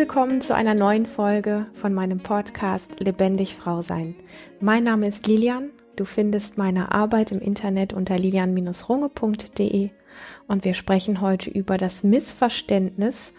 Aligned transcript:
willkommen 0.00 0.40
zu 0.40 0.54
einer 0.54 0.72
neuen 0.72 1.04
Folge 1.04 1.66
von 1.74 1.92
meinem 1.92 2.20
Podcast 2.20 3.00
Lebendig 3.00 3.54
Frau 3.54 3.82
Sein. 3.82 4.14
Mein 4.58 4.84
Name 4.84 5.06
ist 5.06 5.26
Lilian. 5.26 5.68
Du 5.94 6.06
findest 6.06 6.56
meine 6.56 6.90
Arbeit 6.90 7.32
im 7.32 7.38
Internet 7.38 7.92
unter 7.92 8.16
lilian-runge.de 8.16 9.90
und 10.48 10.64
wir 10.64 10.72
sprechen 10.72 11.20
heute 11.20 11.50
über 11.50 11.76
das 11.76 12.02
Missverständnis, 12.02 13.34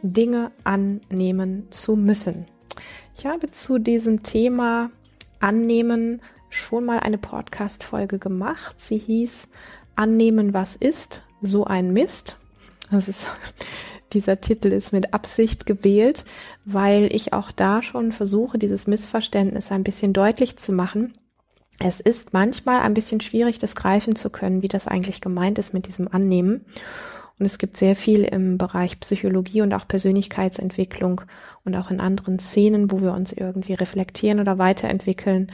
Dinge 0.00 0.52
annehmen 0.64 1.70
zu 1.70 1.96
müssen. 1.96 2.46
Ich 3.14 3.26
habe 3.26 3.50
zu 3.50 3.78
diesem 3.78 4.22
Thema 4.22 4.90
Annehmen 5.38 6.22
schon 6.48 6.86
mal 6.86 7.00
eine 7.00 7.18
Podcast-Folge 7.18 8.18
gemacht. 8.18 8.80
Sie 8.80 8.96
hieß 8.96 9.48
Annehmen, 9.96 10.54
was 10.54 10.76
ist, 10.76 11.20
so 11.42 11.66
ein 11.66 11.92
Mist. 11.92 12.38
Das 12.90 13.06
ist 13.06 13.30
dieser 14.12 14.40
Titel 14.40 14.68
ist 14.68 14.92
mit 14.92 15.14
Absicht 15.14 15.66
gewählt, 15.66 16.24
weil 16.64 17.14
ich 17.14 17.32
auch 17.32 17.50
da 17.50 17.82
schon 17.82 18.12
versuche, 18.12 18.58
dieses 18.58 18.86
Missverständnis 18.86 19.72
ein 19.72 19.84
bisschen 19.84 20.12
deutlich 20.12 20.56
zu 20.56 20.72
machen. 20.72 21.12
Es 21.78 22.00
ist 22.00 22.32
manchmal 22.32 22.80
ein 22.80 22.94
bisschen 22.94 23.20
schwierig, 23.20 23.58
das 23.58 23.76
greifen 23.76 24.16
zu 24.16 24.30
können, 24.30 24.62
wie 24.62 24.68
das 24.68 24.88
eigentlich 24.88 25.20
gemeint 25.20 25.58
ist 25.58 25.74
mit 25.74 25.86
diesem 25.86 26.08
Annehmen. 26.12 26.64
Und 27.38 27.44
es 27.44 27.58
gibt 27.58 27.76
sehr 27.76 27.96
viel 27.96 28.24
im 28.24 28.56
Bereich 28.56 28.98
Psychologie 29.00 29.60
und 29.60 29.74
auch 29.74 29.86
Persönlichkeitsentwicklung 29.86 31.20
und 31.64 31.74
auch 31.74 31.90
in 31.90 32.00
anderen 32.00 32.38
Szenen, 32.38 32.90
wo 32.90 33.02
wir 33.02 33.12
uns 33.12 33.32
irgendwie 33.32 33.74
reflektieren 33.74 34.40
oder 34.40 34.56
weiterentwickeln. 34.56 35.48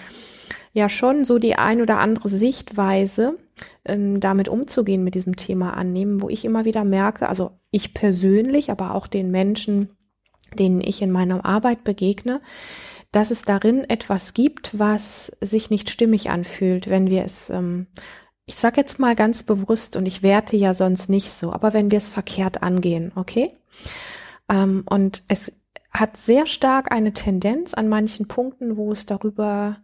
Ja, 0.72 0.88
schon 0.88 1.24
so 1.24 1.38
die 1.38 1.56
ein 1.56 1.82
oder 1.82 1.98
andere 1.98 2.28
Sichtweise, 2.28 3.36
ähm, 3.84 4.20
damit 4.20 4.48
umzugehen 4.48 5.02
mit 5.02 5.16
diesem 5.16 5.34
Thema 5.34 5.76
annehmen, 5.76 6.22
wo 6.22 6.28
ich 6.28 6.44
immer 6.44 6.64
wieder 6.64 6.84
merke, 6.84 7.28
also 7.28 7.50
ich 7.72 7.94
persönlich, 7.94 8.70
aber 8.70 8.94
auch 8.94 9.08
den 9.08 9.32
Menschen, 9.32 9.90
denen 10.56 10.80
ich 10.80 11.02
in 11.02 11.10
meiner 11.10 11.44
Arbeit 11.44 11.82
begegne, 11.82 12.40
dass 13.10 13.30
es 13.30 13.42
darin 13.42 13.88
etwas 13.90 14.34
gibt, 14.34 14.78
was 14.78 15.32
sich 15.40 15.70
nicht 15.70 15.90
stimmig 15.90 16.30
anfühlt, 16.30 16.88
wenn 16.88 17.10
wir 17.10 17.24
es, 17.24 17.50
ähm, 17.50 17.88
ich 18.46 18.54
sage 18.54 18.80
jetzt 18.80 19.00
mal 19.00 19.16
ganz 19.16 19.42
bewusst 19.42 19.96
und 19.96 20.06
ich 20.06 20.22
werte 20.22 20.56
ja 20.56 20.74
sonst 20.74 21.08
nicht 21.08 21.32
so, 21.32 21.52
aber 21.52 21.72
wenn 21.72 21.90
wir 21.90 21.98
es 21.98 22.08
verkehrt 22.08 22.62
angehen, 22.62 23.12
okay? 23.16 23.52
Ähm, 24.48 24.84
und 24.88 25.24
es 25.28 25.52
hat 25.90 26.16
sehr 26.16 26.46
stark 26.46 26.92
eine 26.92 27.12
Tendenz 27.12 27.74
an 27.74 27.88
manchen 27.88 28.28
Punkten, 28.28 28.76
wo 28.76 28.92
es 28.92 29.06
darüber 29.06 29.82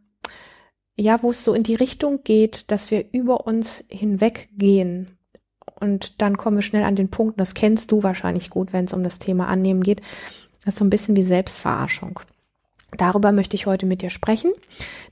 ja, 1.00 1.22
wo 1.22 1.30
es 1.30 1.44
so 1.44 1.54
in 1.54 1.62
die 1.62 1.76
Richtung 1.76 2.24
geht, 2.24 2.72
dass 2.72 2.90
wir 2.90 3.04
über 3.12 3.46
uns 3.46 3.84
hinweggehen 3.88 5.17
und 5.80 6.20
dann 6.20 6.36
kommen 6.36 6.56
wir 6.56 6.62
schnell 6.62 6.84
an 6.84 6.96
den 6.96 7.10
Punkt, 7.10 7.38
das 7.40 7.54
kennst 7.54 7.90
du 7.92 8.02
wahrscheinlich 8.02 8.50
gut, 8.50 8.72
wenn 8.72 8.84
es 8.84 8.92
um 8.92 9.02
das 9.02 9.18
Thema 9.18 9.48
Annehmen 9.48 9.82
geht. 9.82 10.00
Das 10.64 10.74
ist 10.74 10.78
so 10.78 10.84
ein 10.84 10.90
bisschen 10.90 11.16
wie 11.16 11.22
Selbstverarschung. 11.22 12.20
Darüber 12.96 13.32
möchte 13.32 13.54
ich 13.54 13.66
heute 13.66 13.84
mit 13.84 14.00
dir 14.00 14.08
sprechen. 14.08 14.50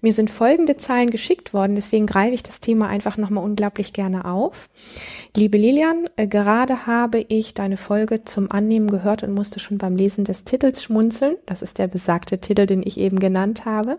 Mir 0.01 0.15
sind 0.15 0.31
folgende 0.31 0.79
Zahlen 0.79 1.11
geschickt 1.11 1.53
worden, 1.53 1.75
deswegen 1.75 2.07
greife 2.07 2.33
ich 2.33 2.43
das 2.43 2.61
Thema 2.61 2.89
einfach 2.89 3.19
nochmal 3.19 3.45
unglaublich 3.45 3.93
gerne 3.93 4.25
auf. 4.25 4.71
Liebe 5.37 5.59
Lilian, 5.59 6.09
äh, 6.17 6.27
gerade 6.27 6.87
habe 6.87 7.21
ich 7.29 7.53
deine 7.53 7.77
Folge 7.77 8.25
zum 8.25 8.51
Annehmen 8.51 8.89
gehört 8.89 9.23
und 9.23 9.35
musste 9.35 9.61
schon 9.61 9.77
beim 9.77 9.95
Lesen 9.95 10.25
des 10.25 10.45
Titels 10.45 10.83
schmunzeln. 10.83 11.37
Das 11.45 11.61
ist 11.61 11.79
der 11.79 11.87
besagte 11.87 12.39
Titel, 12.39 12.65
den 12.65 12.83
ich 12.83 12.99
eben 12.99 13.19
genannt 13.19 13.67
habe. 13.67 13.99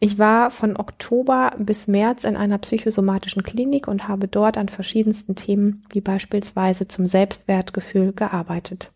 Ich 0.00 0.18
war 0.18 0.50
von 0.50 0.76
Oktober 0.76 1.52
bis 1.58 1.86
März 1.86 2.24
in 2.24 2.36
einer 2.36 2.58
psychosomatischen 2.58 3.42
Klinik 3.42 3.88
und 3.88 4.08
habe 4.08 4.28
dort 4.28 4.58
an 4.58 4.68
verschiedensten 4.68 5.34
Themen, 5.34 5.84
wie 5.92 6.00
beispielsweise 6.00 6.88
zum 6.88 7.06
Selbstwertgefühl, 7.06 8.12
gearbeitet. 8.12 8.92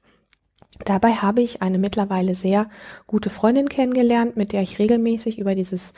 Dabei 0.85 1.15
habe 1.15 1.43
ich 1.43 1.63
eine 1.63 1.79
mittlerweile 1.79 2.35
sehr 2.35 2.69
gute 3.07 3.31
Freundin 3.31 3.69
kennengelernt, 3.69 4.37
mit 4.37 4.53
der 4.53 4.63
ich 4.63 4.79
regelmäßig 4.79 5.39
über 5.39 5.55
dieses 5.55 5.93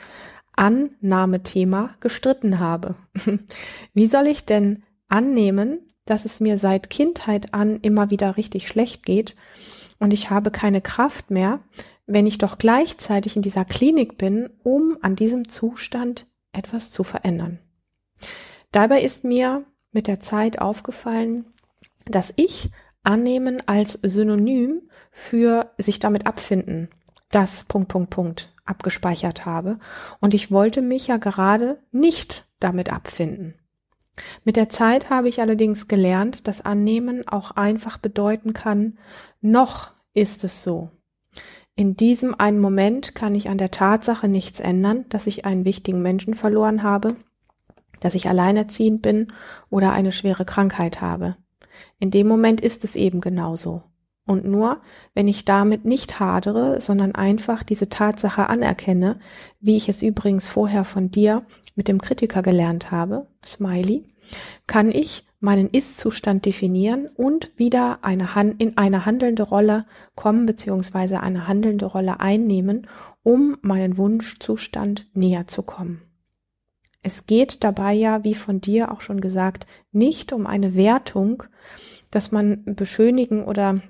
Annahmethema 0.55 1.91
gestritten 1.99 2.59
habe. 2.59 2.95
Wie 3.93 4.05
soll 4.07 4.27
ich 4.27 4.45
denn 4.45 4.83
annehmen, 5.07 5.79
dass 6.05 6.25
es 6.25 6.39
mir 6.39 6.57
seit 6.57 6.89
Kindheit 6.89 7.53
an 7.53 7.79
immer 7.81 8.09
wieder 8.09 8.37
richtig 8.37 8.67
schlecht 8.67 9.05
geht 9.05 9.35
und 9.99 10.13
ich 10.13 10.29
habe 10.31 10.49
keine 10.49 10.81
Kraft 10.81 11.29
mehr, 11.29 11.59
wenn 12.05 12.27
ich 12.27 12.37
doch 12.37 12.57
gleichzeitig 12.57 13.35
in 13.35 13.41
dieser 13.41 13.65
Klinik 13.65 14.17
bin, 14.17 14.49
um 14.63 14.97
an 15.01 15.15
diesem 15.15 15.47
Zustand 15.47 16.27
etwas 16.51 16.91
zu 16.91 17.03
verändern. 17.03 17.59
Dabei 18.71 19.01
ist 19.01 19.23
mir 19.23 19.65
mit 19.91 20.07
der 20.07 20.19
Zeit 20.19 20.59
aufgefallen, 20.59 21.45
dass 22.05 22.33
ich 22.35 22.69
annehmen 23.03 23.61
als 23.67 23.93
Synonym 24.01 24.89
für 25.11 25.71
sich 25.77 25.99
damit 25.99 26.25
abfinden, 26.25 26.89
das 27.29 27.63
Punkt, 27.63 27.89
Punkt, 27.89 28.09
Punkt 28.09 28.53
abgespeichert 28.65 29.45
habe. 29.45 29.79
Und 30.19 30.33
ich 30.33 30.51
wollte 30.51 30.81
mich 30.81 31.07
ja 31.07 31.17
gerade 31.17 31.79
nicht 31.91 32.47
damit 32.59 32.91
abfinden. 32.91 33.55
Mit 34.43 34.55
der 34.55 34.69
Zeit 34.69 35.09
habe 35.09 35.29
ich 35.29 35.41
allerdings 35.41 35.87
gelernt, 35.87 36.47
dass 36.47 36.61
Annehmen 36.61 37.27
auch 37.27 37.51
einfach 37.51 37.97
bedeuten 37.97 38.53
kann, 38.53 38.97
noch 39.41 39.91
ist 40.13 40.43
es 40.43 40.63
so. 40.63 40.91
In 41.75 41.95
diesem 41.95 42.35
einen 42.35 42.59
Moment 42.59 43.15
kann 43.15 43.33
ich 43.33 43.49
an 43.49 43.57
der 43.57 43.71
Tatsache 43.71 44.27
nichts 44.27 44.59
ändern, 44.59 45.05
dass 45.09 45.27
ich 45.27 45.45
einen 45.45 45.65
wichtigen 45.65 46.01
Menschen 46.01 46.33
verloren 46.33 46.83
habe, 46.83 47.15
dass 48.01 48.15
ich 48.15 48.27
alleinerziehend 48.27 49.01
bin 49.01 49.27
oder 49.69 49.93
eine 49.93 50.11
schwere 50.11 50.45
Krankheit 50.45 51.01
habe. 51.01 51.37
In 51.99 52.11
dem 52.11 52.27
Moment 52.27 52.61
ist 52.61 52.83
es 52.83 52.95
eben 52.95 53.21
genauso. 53.21 53.83
Und 54.25 54.45
nur, 54.45 54.81
wenn 55.13 55.27
ich 55.27 55.45
damit 55.45 55.85
nicht 55.85 56.19
hadere, 56.19 56.79
sondern 56.79 57.15
einfach 57.15 57.63
diese 57.63 57.89
Tatsache 57.89 58.47
anerkenne, 58.47 59.19
wie 59.59 59.77
ich 59.77 59.89
es 59.89 60.01
übrigens 60.01 60.47
vorher 60.47 60.83
von 60.83 61.09
dir 61.09 61.45
mit 61.75 61.87
dem 61.87 61.99
Kritiker 61.99 62.41
gelernt 62.41 62.91
habe, 62.91 63.27
Smiley, 63.43 64.05
kann 64.67 64.91
ich 64.91 65.25
meinen 65.41 65.69
Ist-Zustand 65.69 66.45
definieren 66.45 67.07
und 67.07 67.51
wieder 67.57 67.99
eine 68.03 68.29
in 68.59 68.77
eine 68.77 69.05
handelnde 69.05 69.43
Rolle 69.43 69.85
kommen 70.15 70.45
beziehungsweise 70.45 71.19
eine 71.19 71.47
handelnde 71.47 71.85
Rolle 71.85 72.19
einnehmen, 72.19 72.87
um 73.23 73.57
meinen 73.61 73.97
Wunschzustand 73.97 75.07
näher 75.13 75.47
zu 75.47 75.63
kommen. 75.63 76.03
Es 77.03 77.25
geht 77.25 77.63
dabei 77.63 77.93
ja, 77.93 78.23
wie 78.23 78.35
von 78.35 78.61
dir 78.61 78.91
auch 78.91 79.01
schon 79.01 79.19
gesagt, 79.19 79.65
nicht 79.91 80.31
um 80.31 80.45
eine 80.45 80.75
Wertung, 80.75 81.43
dass 82.11 82.31
man 82.31 82.63
beschönigen 82.63 83.43
oder 83.43 83.81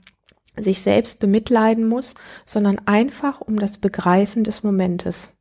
sich 0.56 0.82
selbst 0.82 1.20
bemitleiden 1.20 1.88
muss, 1.88 2.16
sondern 2.46 2.80
einfach 2.86 3.42
um 3.42 3.60
das 3.60 3.78
Begreifen 3.78 4.46
des 4.46 4.64
Momentes. 4.64 5.34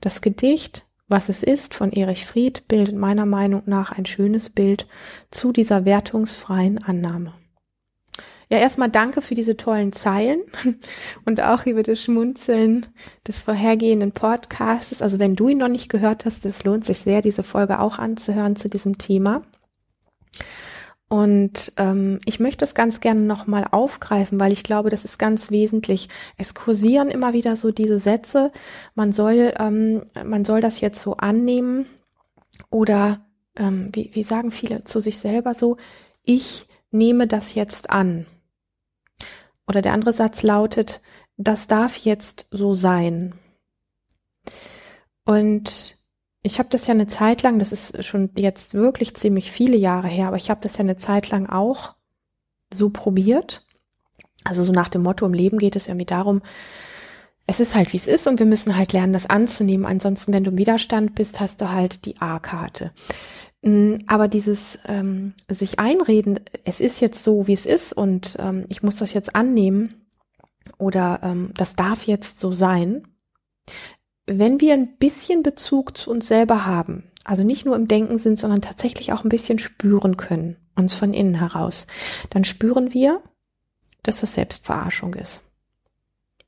Das 0.00 0.20
Gedicht 0.20 0.87
was 1.08 1.28
es 1.28 1.42
ist 1.42 1.74
von 1.74 1.92
Erich 1.92 2.26
Fried 2.26 2.68
bildet 2.68 2.94
meiner 2.94 3.26
Meinung 3.26 3.62
nach 3.66 3.92
ein 3.92 4.06
schönes 4.06 4.50
Bild 4.50 4.86
zu 5.30 5.52
dieser 5.52 5.84
wertungsfreien 5.84 6.82
Annahme. 6.82 7.34
Ja, 8.50 8.58
erstmal 8.58 8.88
danke 8.88 9.20
für 9.20 9.34
diese 9.34 9.58
tollen 9.58 9.92
Zeilen 9.92 10.40
und 11.26 11.40
auch 11.42 11.66
über 11.66 11.82
das 11.82 12.00
Schmunzeln 12.00 12.86
des 13.26 13.42
vorhergehenden 13.42 14.12
Podcasts. 14.12 15.02
Also 15.02 15.18
wenn 15.18 15.36
du 15.36 15.48
ihn 15.48 15.58
noch 15.58 15.68
nicht 15.68 15.90
gehört 15.90 16.24
hast, 16.24 16.46
es 16.46 16.64
lohnt 16.64 16.84
sich 16.84 16.98
sehr, 16.98 17.20
diese 17.20 17.42
Folge 17.42 17.78
auch 17.78 17.98
anzuhören 17.98 18.56
zu 18.56 18.70
diesem 18.70 18.96
Thema. 18.96 19.42
Und 21.08 21.72
ähm, 21.78 22.20
ich 22.26 22.38
möchte 22.38 22.66
es 22.66 22.74
ganz 22.74 23.00
gerne 23.00 23.20
nochmal 23.20 23.66
aufgreifen, 23.70 24.38
weil 24.38 24.52
ich 24.52 24.62
glaube, 24.62 24.90
das 24.90 25.06
ist 25.06 25.18
ganz 25.18 25.50
wesentlich. 25.50 26.10
Es 26.36 26.54
kursieren 26.54 27.08
immer 27.08 27.32
wieder 27.32 27.56
so 27.56 27.70
diese 27.70 27.98
Sätze, 27.98 28.52
man 28.94 29.12
soll, 29.12 29.54
ähm, 29.58 30.02
man 30.22 30.44
soll 30.44 30.60
das 30.60 30.80
jetzt 30.82 31.00
so 31.00 31.16
annehmen 31.16 31.86
oder 32.68 33.24
ähm, 33.56 33.88
wie, 33.92 34.10
wie 34.12 34.22
sagen 34.22 34.50
viele 34.50 34.84
zu 34.84 35.00
sich 35.00 35.18
selber 35.18 35.54
so, 35.54 35.78
ich 36.22 36.66
nehme 36.90 37.26
das 37.26 37.54
jetzt 37.54 37.88
an. 37.88 38.26
Oder 39.66 39.80
der 39.80 39.94
andere 39.94 40.12
Satz 40.12 40.42
lautet, 40.42 41.00
das 41.36 41.66
darf 41.66 41.96
jetzt 41.96 42.48
so 42.50 42.74
sein. 42.74 43.34
Und 45.24 45.97
ich 46.48 46.58
habe 46.58 46.70
das 46.70 46.86
ja 46.86 46.94
eine 46.94 47.06
Zeit 47.06 47.42
lang, 47.42 47.58
das 47.58 47.72
ist 47.72 48.04
schon 48.06 48.30
jetzt 48.36 48.72
wirklich 48.72 49.14
ziemlich 49.14 49.52
viele 49.52 49.76
Jahre 49.76 50.08
her, 50.08 50.28
aber 50.28 50.36
ich 50.36 50.48
habe 50.48 50.60
das 50.62 50.78
ja 50.78 50.80
eine 50.80 50.96
Zeit 50.96 51.28
lang 51.28 51.46
auch 51.46 51.94
so 52.72 52.88
probiert. 52.88 53.66
Also 54.44 54.64
so 54.64 54.72
nach 54.72 54.88
dem 54.88 55.02
Motto, 55.02 55.26
im 55.26 55.34
Leben 55.34 55.58
geht 55.58 55.76
es 55.76 55.88
irgendwie 55.88 56.06
darum, 56.06 56.40
es 57.46 57.60
ist 57.60 57.74
halt 57.74 57.92
wie 57.92 57.98
es 57.98 58.06
ist 58.06 58.26
und 58.26 58.38
wir 58.38 58.46
müssen 58.46 58.76
halt 58.76 58.94
lernen, 58.94 59.12
das 59.12 59.28
anzunehmen. 59.28 59.84
Ansonsten, 59.84 60.32
wenn 60.32 60.44
du 60.44 60.50
im 60.50 60.58
Widerstand 60.58 61.14
bist, 61.14 61.38
hast 61.38 61.60
du 61.60 61.70
halt 61.70 62.06
die 62.06 62.18
A-Karte. 62.18 62.92
Mm, 63.60 63.96
aber 64.06 64.26
dieses 64.26 64.78
ähm, 64.86 65.34
sich 65.50 65.78
einreden, 65.78 66.40
es 66.64 66.80
ist 66.80 67.00
jetzt 67.00 67.22
so, 67.22 67.46
wie 67.46 67.52
es 67.52 67.66
ist 67.66 67.92
und 67.92 68.36
ähm, 68.38 68.64
ich 68.68 68.82
muss 68.82 68.96
das 68.96 69.12
jetzt 69.12 69.36
annehmen 69.36 70.06
oder 70.78 71.20
ähm, 71.22 71.50
das 71.56 71.74
darf 71.74 72.06
jetzt 72.06 72.40
so 72.40 72.52
sein, 72.52 73.06
wenn 74.28 74.60
wir 74.60 74.74
ein 74.74 74.96
bisschen 74.96 75.42
Bezug 75.42 75.96
zu 75.96 76.10
uns 76.10 76.28
selber 76.28 76.66
haben, 76.66 77.04
also 77.24 77.44
nicht 77.44 77.66
nur 77.66 77.76
im 77.76 77.88
Denken 77.88 78.18
sind, 78.18 78.38
sondern 78.38 78.62
tatsächlich 78.62 79.12
auch 79.12 79.24
ein 79.24 79.28
bisschen 79.28 79.58
spüren 79.58 80.16
können, 80.16 80.56
uns 80.76 80.94
von 80.94 81.12
innen 81.12 81.34
heraus, 81.34 81.86
dann 82.30 82.44
spüren 82.44 82.94
wir, 82.94 83.22
dass 84.02 84.20
das 84.20 84.34
Selbstverarschung 84.34 85.14
ist. 85.14 85.42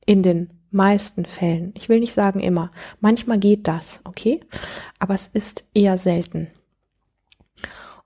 In 0.05 0.23
den 0.23 0.49
meisten 0.71 1.25
Fällen. 1.25 1.73
Ich 1.75 1.89
will 1.89 1.99
nicht 1.99 2.13
sagen 2.13 2.39
immer. 2.39 2.71
Manchmal 3.01 3.39
geht 3.39 3.67
das, 3.67 3.99
okay? 4.05 4.39
Aber 4.99 5.13
es 5.13 5.27
ist 5.27 5.65
eher 5.73 5.97
selten. 5.97 6.47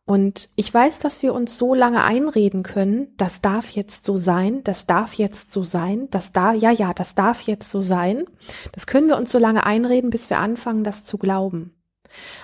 Und 0.05 0.49
ich 0.55 0.71
weiß, 0.71 0.99
dass 0.99 1.23
wir 1.23 1.33
uns 1.33 1.57
so 1.57 1.73
lange 1.73 2.03
einreden 2.03 2.61
können, 2.61 3.07
das 3.17 3.41
darf 3.41 3.69
jetzt 3.71 4.05
so 4.05 4.17
sein, 4.17 4.63
das 4.63 4.85
darf 4.85 5.15
jetzt 5.15 5.51
so 5.51 5.63
sein, 5.63 6.07
das 6.11 6.31
da, 6.31 6.53
ja, 6.53 6.69
ja, 6.69 6.93
das 6.93 7.15
darf 7.15 7.41
jetzt 7.41 7.71
so 7.71 7.81
sein. 7.81 8.25
Das 8.71 8.85
können 8.85 9.07
wir 9.07 9.17
uns 9.17 9.31
so 9.31 9.39
lange 9.39 9.65
einreden, 9.65 10.11
bis 10.11 10.29
wir 10.29 10.39
anfangen, 10.39 10.83
das 10.83 11.05
zu 11.05 11.17
glauben. 11.17 11.73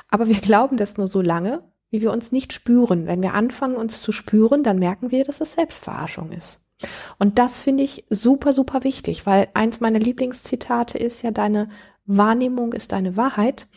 Aber 0.09 0.27
wir 0.27 0.35
glauben 0.41 0.77
das 0.77 0.97
nur 0.97 1.07
so 1.07 1.21
lange, 1.21 1.63
wie 1.91 2.01
wir 2.01 2.11
uns 2.11 2.31
nicht 2.31 2.51
spüren. 2.51 3.05
Wenn 3.05 3.21
wir 3.21 3.35
anfangen, 3.35 3.75
uns 3.75 4.01
zu 4.01 4.11
spüren, 4.11 4.63
dann 4.63 4.79
merken 4.79 5.11
wir, 5.11 5.23
dass 5.23 5.39
es 5.39 5.53
Selbstverarschung 5.53 6.31
ist. 6.31 6.61
Und 7.19 7.37
das 7.37 7.61
finde 7.61 7.83
ich 7.83 8.05
super, 8.09 8.53
super 8.53 8.83
wichtig, 8.83 9.27
weil 9.27 9.49
eins 9.53 9.81
meiner 9.81 9.99
Lieblingszitate 9.99 10.97
ist 10.97 11.21
ja, 11.21 11.29
deine 11.29 11.69
Wahrnehmung 12.07 12.73
ist 12.73 12.91
deine 12.91 13.17
Wahrheit. 13.17 13.67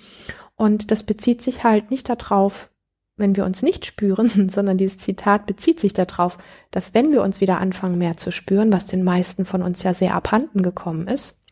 Und 0.56 0.90
das 0.90 1.02
bezieht 1.02 1.42
sich 1.42 1.64
halt 1.64 1.90
nicht 1.90 2.08
darauf, 2.08 2.70
wenn 3.16 3.36
wir 3.36 3.44
uns 3.44 3.62
nicht 3.62 3.86
spüren, 3.86 4.48
sondern 4.50 4.78
dieses 4.78 4.98
Zitat 4.98 5.46
bezieht 5.46 5.80
sich 5.80 5.92
darauf, 5.92 6.38
dass 6.70 6.94
wenn 6.94 7.12
wir 7.12 7.22
uns 7.22 7.40
wieder 7.40 7.58
anfangen 7.60 7.98
mehr 7.98 8.16
zu 8.16 8.32
spüren, 8.32 8.72
was 8.72 8.86
den 8.86 9.04
meisten 9.04 9.44
von 9.44 9.62
uns 9.62 9.82
ja 9.82 9.94
sehr 9.94 10.14
abhanden 10.14 10.62
gekommen 10.62 11.06
ist, 11.08 11.42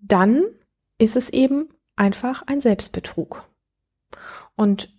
dann 0.00 0.44
ist 0.98 1.16
es 1.16 1.30
eben 1.30 1.68
einfach 1.96 2.42
ein 2.46 2.60
Selbstbetrug. 2.60 3.44
Und 4.54 4.90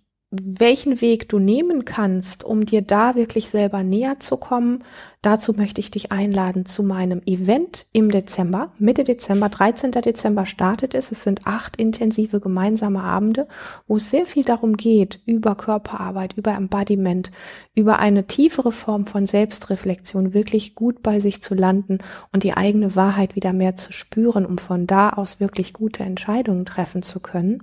welchen 0.42 1.00
Weg 1.00 1.28
du 1.28 1.38
nehmen 1.38 1.84
kannst, 1.84 2.44
um 2.44 2.66
dir 2.66 2.82
da 2.82 3.14
wirklich 3.14 3.50
selber 3.50 3.82
näher 3.82 4.18
zu 4.18 4.36
kommen, 4.36 4.82
dazu 5.22 5.52
möchte 5.52 5.80
ich 5.80 5.90
dich 5.90 6.10
einladen 6.12 6.66
zu 6.66 6.82
meinem 6.82 7.22
Event 7.24 7.86
im 7.92 8.10
Dezember. 8.10 8.72
Mitte 8.78 9.04
Dezember, 9.04 9.48
13. 9.48 9.92
Dezember 9.92 10.44
startet 10.46 10.94
es. 10.94 11.12
Es 11.12 11.22
sind 11.22 11.46
acht 11.46 11.76
intensive 11.76 12.40
gemeinsame 12.40 13.02
Abende, 13.02 13.46
wo 13.86 13.96
es 13.96 14.10
sehr 14.10 14.26
viel 14.26 14.44
darum 14.44 14.76
geht, 14.76 15.20
über 15.24 15.54
Körperarbeit, 15.54 16.32
über 16.36 16.52
Embodiment, 16.52 17.30
über 17.74 17.98
eine 17.98 18.26
tiefere 18.26 18.72
Form 18.72 19.06
von 19.06 19.26
Selbstreflexion 19.26 20.34
wirklich 20.34 20.74
gut 20.74 21.02
bei 21.02 21.20
sich 21.20 21.42
zu 21.42 21.54
landen 21.54 21.98
und 22.32 22.42
die 22.42 22.56
eigene 22.56 22.96
Wahrheit 22.96 23.36
wieder 23.36 23.52
mehr 23.52 23.76
zu 23.76 23.92
spüren, 23.92 24.46
um 24.46 24.58
von 24.58 24.86
da 24.86 25.10
aus 25.10 25.38
wirklich 25.38 25.72
gute 25.72 26.02
Entscheidungen 26.02 26.64
treffen 26.64 27.02
zu 27.02 27.20
können. 27.20 27.62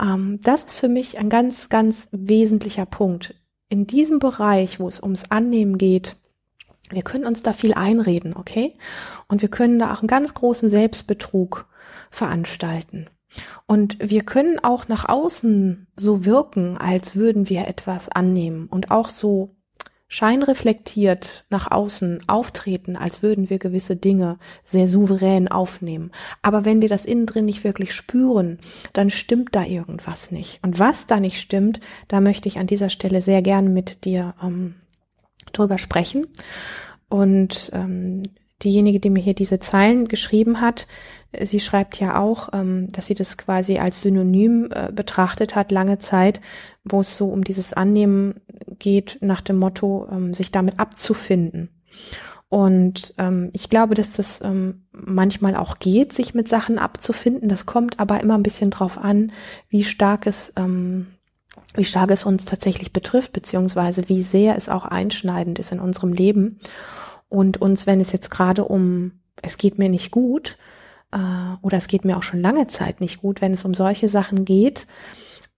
Ähm, 0.00 0.40
das 0.42 0.64
ist 0.64 0.78
für 0.78 0.88
mich 0.88 1.18
ein 1.18 1.28
ganz, 1.28 1.68
ganz 1.68 2.08
wesentlicher 2.12 2.86
Punkt. 2.86 3.34
In 3.68 3.86
diesem 3.86 4.18
Bereich, 4.18 4.80
wo 4.80 4.88
es 4.88 5.02
ums 5.02 5.30
Annehmen 5.30 5.78
geht, 5.78 6.16
wir 6.90 7.02
können 7.02 7.24
uns 7.24 7.42
da 7.42 7.52
viel 7.52 7.74
einreden, 7.74 8.36
okay? 8.36 8.76
Und 9.28 9.42
wir 9.42 9.48
können 9.48 9.78
da 9.78 9.92
auch 9.92 10.00
einen 10.00 10.08
ganz 10.08 10.34
großen 10.34 10.68
Selbstbetrug 10.68 11.66
veranstalten. 12.10 13.06
Und 13.66 13.98
wir 14.00 14.22
können 14.22 14.58
auch 14.60 14.86
nach 14.86 15.08
außen 15.08 15.88
so 15.96 16.24
wirken, 16.24 16.76
als 16.76 17.16
würden 17.16 17.48
wir 17.48 17.66
etwas 17.66 18.08
annehmen 18.08 18.66
und 18.66 18.90
auch 18.90 19.08
so 19.08 19.56
scheinreflektiert 20.14 21.44
nach 21.50 21.72
außen 21.72 22.20
auftreten, 22.28 22.96
als 22.96 23.24
würden 23.24 23.50
wir 23.50 23.58
gewisse 23.58 23.96
Dinge 23.96 24.38
sehr 24.62 24.86
souverän 24.86 25.48
aufnehmen. 25.48 26.12
Aber 26.40 26.64
wenn 26.64 26.80
wir 26.80 26.88
das 26.88 27.04
innen 27.04 27.26
drin 27.26 27.46
nicht 27.46 27.64
wirklich 27.64 27.92
spüren, 27.92 28.60
dann 28.92 29.10
stimmt 29.10 29.56
da 29.56 29.64
irgendwas 29.64 30.30
nicht. 30.30 30.60
Und 30.62 30.78
was 30.78 31.08
da 31.08 31.18
nicht 31.18 31.40
stimmt, 31.40 31.80
da 32.06 32.20
möchte 32.20 32.46
ich 32.46 32.58
an 32.58 32.68
dieser 32.68 32.90
Stelle 32.90 33.22
sehr 33.22 33.42
gerne 33.42 33.68
mit 33.70 34.04
dir 34.04 34.34
ähm, 34.40 34.76
drüber 35.52 35.78
sprechen. 35.78 36.28
Und 37.08 37.72
ähm, 37.74 38.22
diejenige, 38.62 39.00
die 39.00 39.10
mir 39.10 39.20
hier 39.22 39.34
diese 39.34 39.58
Zeilen 39.58 40.06
geschrieben 40.06 40.60
hat, 40.60 40.86
sie 41.42 41.58
schreibt 41.58 41.98
ja 41.98 42.20
auch, 42.20 42.50
ähm, 42.52 42.86
dass 42.92 43.06
sie 43.06 43.14
das 43.14 43.36
quasi 43.36 43.78
als 43.78 44.00
Synonym 44.00 44.68
äh, 44.70 44.92
betrachtet 44.92 45.56
hat, 45.56 45.72
lange 45.72 45.98
Zeit, 45.98 46.40
wo 46.84 47.00
es 47.00 47.16
so 47.16 47.28
um 47.28 47.44
dieses 47.44 47.72
Annehmen 47.72 48.40
geht, 48.78 49.18
nach 49.20 49.40
dem 49.40 49.56
Motto, 49.56 50.06
ähm, 50.10 50.34
sich 50.34 50.50
damit 50.50 50.78
abzufinden. 50.78 51.70
Und 52.48 53.14
ähm, 53.18 53.50
ich 53.52 53.68
glaube, 53.68 53.94
dass 53.94 54.12
das 54.12 54.40
ähm, 54.42 54.84
manchmal 54.92 55.56
auch 55.56 55.78
geht, 55.78 56.12
sich 56.12 56.34
mit 56.34 56.48
Sachen 56.48 56.78
abzufinden. 56.78 57.48
Das 57.48 57.66
kommt 57.66 57.98
aber 57.98 58.20
immer 58.20 58.34
ein 58.34 58.44
bisschen 58.44 58.70
drauf 58.70 58.96
an, 58.98 59.32
wie 59.68 59.82
stark 59.82 60.26
es, 60.26 60.52
ähm, 60.56 61.08
wie 61.74 61.84
stark 61.84 62.10
es 62.10 62.24
uns 62.24 62.44
tatsächlich 62.44 62.92
betrifft, 62.92 63.32
beziehungsweise 63.32 64.08
wie 64.08 64.22
sehr 64.22 64.56
es 64.56 64.68
auch 64.68 64.84
einschneidend 64.84 65.58
ist 65.58 65.72
in 65.72 65.80
unserem 65.80 66.12
Leben. 66.12 66.60
Und 67.28 67.60
uns, 67.60 67.88
wenn 67.88 68.00
es 68.00 68.12
jetzt 68.12 68.30
gerade 68.30 68.64
um, 68.64 69.12
es 69.42 69.56
geht 69.58 69.78
mir 69.78 69.88
nicht 69.88 70.12
gut, 70.12 70.56
äh, 71.10 71.18
oder 71.62 71.78
es 71.78 71.88
geht 71.88 72.04
mir 72.04 72.16
auch 72.16 72.22
schon 72.22 72.40
lange 72.40 72.68
Zeit 72.68 73.00
nicht 73.00 73.20
gut, 73.20 73.40
wenn 73.40 73.52
es 73.52 73.64
um 73.64 73.74
solche 73.74 74.08
Sachen 74.08 74.44
geht, 74.44 74.86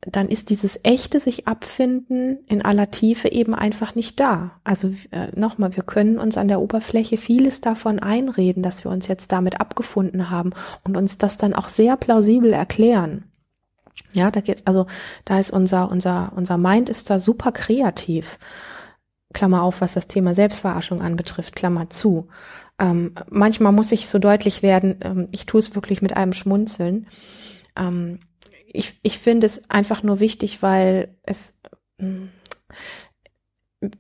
dann 0.03 0.29
ist 0.29 0.51
dieses 0.51 0.79
echte 0.83 1.21
sich 1.21 1.49
abfinden 1.49 2.39
in 2.47 2.63
aller 2.63 2.91
Tiefe 2.91 3.29
eben 3.29 3.55
einfach 3.55 3.95
nicht 3.95 4.21
da. 4.21 4.61
Also 4.63 4.95
äh, 5.11 5.29
nochmal, 5.35 5.75
wir 5.75 5.83
können 5.83 6.19
uns 6.19 6.37
an 6.37 6.49
der 6.49 6.61
Oberfläche 6.61 7.17
vieles 7.17 7.61
davon 7.61 7.99
einreden, 7.99 8.63
dass 8.63 8.85
wir 8.85 8.91
uns 8.91 9.09
jetzt 9.09 9.33
damit 9.33 9.61
abgefunden 9.61 10.31
haben 10.31 10.53
und 10.85 10.97
uns 10.97 11.19
das 11.19 11.39
dann 11.39 11.55
auch 11.55 11.69
sehr 11.69 11.97
plausibel 11.97 12.53
erklären. 12.53 13.25
Ja, 14.13 14.31
da 14.31 14.41
geht, 14.41 14.67
also 14.67 14.87
da 15.25 15.41
ist 15.41 15.51
unser, 15.51 15.91
unser, 15.91 16.33
unser 16.37 16.59
Mind 16.59 16.89
ist 16.89 17.11
da 17.11 17.19
super 17.19 17.53
kreativ. 17.53 18.39
Klammer 19.33 19.63
auf, 19.63 19.81
was 19.81 19.95
das 19.95 20.07
Thema 20.07 20.35
Selbstverarschung 20.35 21.03
anbetrifft, 21.03 21.57
Klammer 21.57 21.91
zu. 21.91 22.29
Ähm, 22.79 23.15
manchmal 23.29 23.73
muss 23.73 23.93
ich 23.93 24.09
so 24.09 24.19
deutlich 24.19 24.63
werden, 24.63 24.97
ähm, 25.03 25.29
ich 25.33 25.47
tue 25.47 25.61
es 25.61 25.75
wirklich 25.75 26.01
mit 26.01 26.17
einem 26.17 26.33
Schmunzeln. 26.33 27.07
Ähm, 27.77 28.21
ich, 28.67 28.99
ich 29.03 29.19
finde 29.19 29.47
es 29.47 29.71
einfach 29.71 30.03
nur 30.03 30.21
wichtig, 30.21 30.63
weil 30.63 31.15
es, 31.23 31.55
mm, 31.99 32.25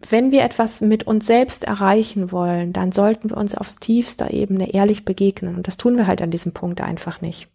wenn 0.08 0.32
wir 0.32 0.42
etwas 0.42 0.80
mit 0.80 1.06
uns 1.06 1.26
selbst 1.26 1.64
erreichen 1.64 2.32
wollen, 2.32 2.72
dann 2.72 2.92
sollten 2.92 3.30
wir 3.30 3.36
uns 3.36 3.54
aufs 3.54 3.76
tiefster 3.76 4.32
Ebene 4.32 4.72
ehrlich 4.72 5.04
begegnen. 5.04 5.56
Und 5.56 5.66
das 5.66 5.76
tun 5.76 5.96
wir 5.96 6.06
halt 6.06 6.22
an 6.22 6.30
diesem 6.30 6.52
Punkt 6.52 6.80
einfach 6.80 7.20
nicht. 7.20 7.48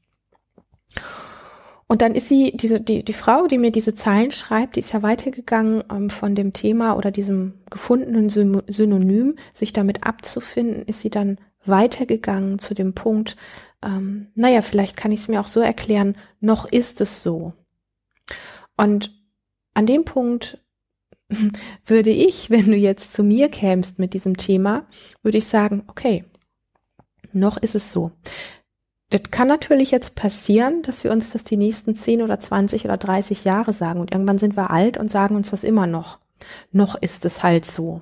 Und 1.87 2.01
dann 2.01 2.15
ist 2.15 2.29
sie, 2.29 2.55
diese, 2.55 2.79
die, 2.79 3.03
die 3.03 3.13
Frau, 3.13 3.47
die 3.47 3.57
mir 3.57 3.71
diese 3.71 3.93
Zeilen 3.93 4.31
schreibt, 4.31 4.77
die 4.77 4.79
ist 4.79 4.93
ja 4.93 5.03
weitergegangen 5.03 5.83
ähm, 5.91 6.09
von 6.09 6.35
dem 6.35 6.53
Thema 6.53 6.95
oder 6.95 7.11
diesem 7.11 7.55
gefundenen 7.69 8.29
Synonym, 8.29 9.35
sich 9.51 9.73
damit 9.73 10.05
abzufinden, 10.05 10.83
ist 10.85 11.01
sie 11.01 11.09
dann 11.09 11.37
weitergegangen 11.65 12.59
zu 12.59 12.73
dem 12.73 12.93
Punkt, 12.93 13.35
ähm, 13.83 14.27
naja, 14.35 14.61
vielleicht 14.61 14.97
kann 14.97 15.11
ich 15.11 15.21
es 15.21 15.27
mir 15.27 15.39
auch 15.39 15.47
so 15.47 15.59
erklären, 15.59 16.15
noch 16.39 16.65
ist 16.65 17.01
es 17.01 17.23
so. 17.23 17.53
Und 18.77 19.11
an 19.73 19.85
dem 19.85 20.05
Punkt 20.05 20.59
würde 21.85 22.09
ich, 22.09 22.49
wenn 22.49 22.67
du 22.67 22.75
jetzt 22.75 23.13
zu 23.13 23.23
mir 23.23 23.49
kämst 23.49 23.99
mit 23.99 24.13
diesem 24.13 24.37
Thema, 24.37 24.85
würde 25.23 25.37
ich 25.37 25.45
sagen, 25.45 25.83
okay, 25.87 26.25
noch 27.33 27.57
ist 27.57 27.75
es 27.75 27.91
so. 27.91 28.11
Das 29.09 29.21
kann 29.29 29.47
natürlich 29.47 29.91
jetzt 29.91 30.15
passieren, 30.15 30.83
dass 30.83 31.03
wir 31.03 31.11
uns 31.11 31.31
das 31.31 31.43
die 31.43 31.57
nächsten 31.57 31.95
10 31.95 32.21
oder 32.21 32.39
20 32.39 32.85
oder 32.85 32.97
30 32.97 33.43
Jahre 33.43 33.73
sagen 33.73 33.99
und 33.99 34.11
irgendwann 34.11 34.37
sind 34.37 34.55
wir 34.55 34.71
alt 34.71 34.97
und 34.97 35.11
sagen 35.11 35.35
uns 35.35 35.49
das 35.51 35.63
immer 35.63 35.87
noch. 35.87 36.19
Noch 36.71 36.95
ist 36.95 37.25
es 37.25 37.43
halt 37.43 37.65
so. 37.65 38.01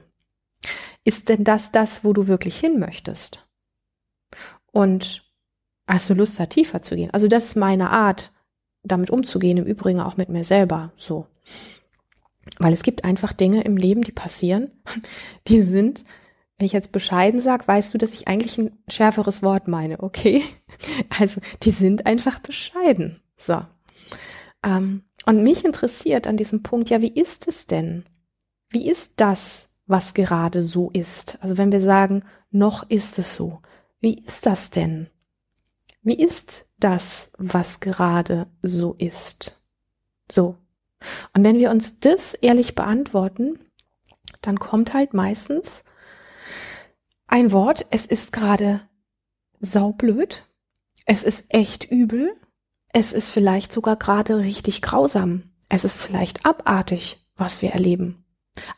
Ist 1.04 1.30
denn 1.30 1.44
das 1.44 1.72
das, 1.72 2.04
wo 2.04 2.14
du 2.14 2.28
wirklich 2.28 2.60
hin 2.60 2.80
möchtest? 2.80 3.48
Und 4.72 5.29
hast 5.96 6.10
du 6.10 6.14
Lust, 6.14 6.40
da 6.40 6.46
tiefer 6.46 6.82
zu 6.82 6.96
gehen? 6.96 7.10
Also 7.12 7.28
das 7.28 7.46
ist 7.46 7.56
meine 7.56 7.90
Art, 7.90 8.32
damit 8.84 9.10
umzugehen, 9.10 9.58
im 9.58 9.66
Übrigen 9.66 10.00
auch 10.00 10.18
mit 10.18 10.30
mir 10.30 10.44
selber 10.44 10.92
so. 10.96 11.28
Weil 12.58 12.74
es 12.74 12.84
gibt 12.84 13.04
einfach 13.04 13.34
Dinge 13.34 13.64
im 13.64 13.78
Leben, 13.78 14.02
die 14.02 14.12
passieren, 14.12 14.72
die 15.48 15.62
sind, 15.62 16.06
wenn 16.58 16.66
ich 16.66 16.74
jetzt 16.74 16.92
bescheiden 16.92 17.42
sage, 17.42 17.68
weißt 17.68 17.94
du, 17.94 17.98
dass 17.98 18.14
ich 18.14 18.28
eigentlich 18.28 18.58
ein 18.58 18.78
schärferes 18.88 19.44
Wort 19.44 19.68
meine, 19.68 20.02
okay? 20.02 20.44
Also 21.20 21.42
die 21.64 21.72
sind 21.72 22.06
einfach 22.06 22.40
bescheiden. 22.40 23.22
So. 23.38 23.62
Ähm, 24.64 25.04
und 25.26 25.44
mich 25.44 25.66
interessiert 25.66 26.28
an 26.28 26.38
diesem 26.38 26.64
Punkt, 26.64 26.90
ja, 26.90 27.02
wie 27.02 27.14
ist 27.14 27.48
es 27.48 27.68
denn? 27.68 28.06
Wie 28.70 28.90
ist 28.90 29.14
das, 29.18 29.70
was 29.86 30.14
gerade 30.14 30.62
so 30.62 30.92
ist? 30.92 31.38
Also 31.42 31.58
wenn 31.58 31.72
wir 31.72 31.82
sagen, 31.82 32.24
noch 32.52 32.90
ist 32.90 33.20
es 33.20 33.36
so, 33.36 33.62
wie 34.00 34.20
ist 34.20 34.46
das 34.46 34.70
denn? 34.70 35.10
Wie 36.02 36.20
ist 36.20 36.66
das, 36.80 37.30
was 37.38 37.80
gerade 37.80 38.48
so 38.62 38.96
ist? 38.98 39.62
So. 40.32 40.56
Und 41.34 41.44
wenn 41.44 41.58
wir 41.58 41.72
uns 41.72 42.00
das 42.00 42.34
ehrlich 42.34 42.76
beantworten, 42.76 43.60
dann 44.42 44.60
kommt 44.60 44.94
halt 44.94 45.14
meistens 45.14 45.84
ein 47.28 47.52
Wort, 47.52 47.86
es 47.92 48.06
ist 48.06 48.32
gerade 48.32 48.82
saublöd, 49.60 50.46
es 51.06 51.24
ist 51.24 51.46
echt 51.50 51.86
übel, 51.86 52.36
es 52.92 53.14
ist 53.14 53.30
vielleicht 53.30 53.72
sogar 53.72 53.98
gerade 53.98 54.40
richtig 54.40 54.82
grausam, 54.82 55.44
es 55.68 55.84
ist 55.84 56.04
vielleicht 56.04 56.46
abartig, 56.46 57.24
was 57.36 57.62
wir 57.62 57.72
erleben. 57.72 58.26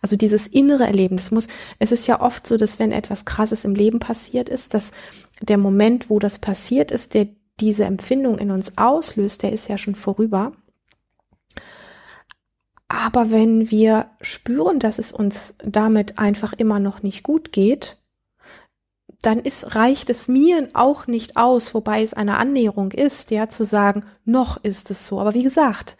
Also 0.02 0.16
dieses 0.16 0.48
innere 0.48 0.86
Erleben, 0.86 1.18
das 1.18 1.32
muss, 1.32 1.48
es 1.80 1.92
ist 1.92 2.08
ja 2.08 2.22
oft 2.22 2.46
so, 2.46 2.58
dass 2.58 2.80
wenn 2.80 2.92
etwas 2.92 3.26
Krasses 3.26 3.66
im 3.66 3.76
Leben 3.76 4.00
passiert 4.00 4.50
ist, 4.50 4.74
dass 4.74 4.92
der 5.42 5.58
Moment, 5.58 6.10
wo 6.10 6.20
das 6.20 6.40
passiert 6.40 6.92
ist, 6.92 7.14
der 7.14 7.28
diese 7.60 7.86
Empfindung 7.86 8.38
in 8.40 8.52
uns 8.52 8.78
auslöst, 8.78 9.44
der 9.44 9.54
ist 9.54 9.68
ja 9.68 9.78
schon 9.78 9.96
vorüber. 9.96 10.54
Aber 12.88 13.32
wenn 13.32 13.72
wir 13.72 14.08
spüren, 14.20 14.80
dass 14.80 15.00
es 15.00 15.14
uns 15.14 15.56
damit 15.64 16.20
einfach 16.20 16.52
immer 16.54 16.80
noch 16.80 17.04
nicht 17.04 17.24
gut 17.24 17.54
geht, 17.54 17.98
dann 19.22 19.40
ist, 19.40 19.76
reicht 19.76 20.10
es 20.10 20.28
mir 20.28 20.68
auch 20.74 21.08
nicht 21.08 21.38
aus, 21.38 21.74
wobei 21.74 22.02
es 22.02 22.14
eine 22.14 22.38
Annäherung 22.38 22.92
ist, 22.92 23.32
ja, 23.32 23.50
zu 23.50 23.64
sagen, 23.64 24.04
noch 24.26 24.62
ist 24.64 24.92
es 24.92 25.08
so. 25.08 25.20
Aber 25.22 25.34
wie 25.34 25.44
gesagt, 25.44 25.96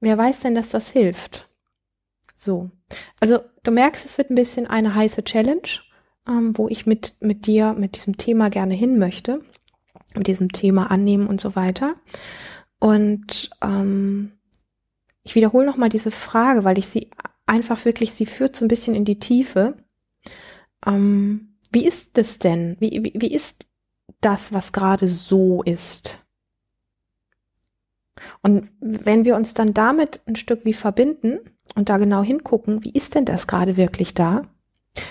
wer 0.00 0.18
weiß 0.18 0.40
denn, 0.40 0.54
dass 0.54 0.68
das 0.68 0.90
hilft? 0.90 1.48
So. 2.36 2.70
Also, 3.20 3.40
du 3.62 3.70
merkst, 3.70 4.04
es 4.04 4.18
wird 4.18 4.30
ein 4.30 4.36
bisschen 4.36 4.66
eine 4.66 4.94
heiße 4.94 5.24
Challenge, 5.24 5.68
ähm, 6.28 6.56
wo 6.56 6.68
ich 6.68 6.86
mit, 6.86 7.14
mit 7.20 7.46
dir, 7.46 7.72
mit 7.72 7.94
diesem 7.94 8.16
Thema 8.16 8.50
gerne 8.50 8.74
hin 8.74 8.98
möchte. 8.98 9.40
Mit 10.14 10.26
diesem 10.26 10.52
Thema 10.52 10.90
annehmen 10.90 11.26
und 11.26 11.40
so 11.40 11.56
weiter. 11.56 11.94
Und, 12.78 13.50
ähm, 13.62 14.32
ich 15.24 15.34
wiederhole 15.34 15.66
nochmal 15.66 15.88
diese 15.88 16.10
Frage, 16.10 16.64
weil 16.64 16.78
ich 16.78 16.88
sie 16.88 17.10
einfach 17.46 17.84
wirklich, 17.84 18.12
sie 18.12 18.26
führt 18.26 18.56
so 18.56 18.64
ein 18.64 18.68
bisschen 18.68 18.94
in 18.94 19.04
die 19.04 19.18
Tiefe. 19.18 19.76
Ähm, 20.86 21.56
wie 21.70 21.86
ist 21.86 22.18
es 22.18 22.38
denn? 22.38 22.76
Wie, 22.80 22.90
wie, 23.04 23.12
wie 23.14 23.32
ist 23.32 23.66
das, 24.20 24.52
was 24.52 24.72
gerade 24.72 25.08
so 25.08 25.62
ist? 25.62 26.18
Und 28.42 28.68
wenn 28.80 29.24
wir 29.24 29.36
uns 29.36 29.54
dann 29.54 29.74
damit 29.74 30.20
ein 30.26 30.36
Stück 30.36 30.64
wie 30.64 30.74
verbinden 30.74 31.38
und 31.74 31.88
da 31.88 31.98
genau 31.98 32.22
hingucken, 32.22 32.84
wie 32.84 32.92
ist 32.92 33.14
denn 33.14 33.24
das 33.24 33.46
gerade 33.46 33.76
wirklich 33.76 34.14
da, 34.14 34.42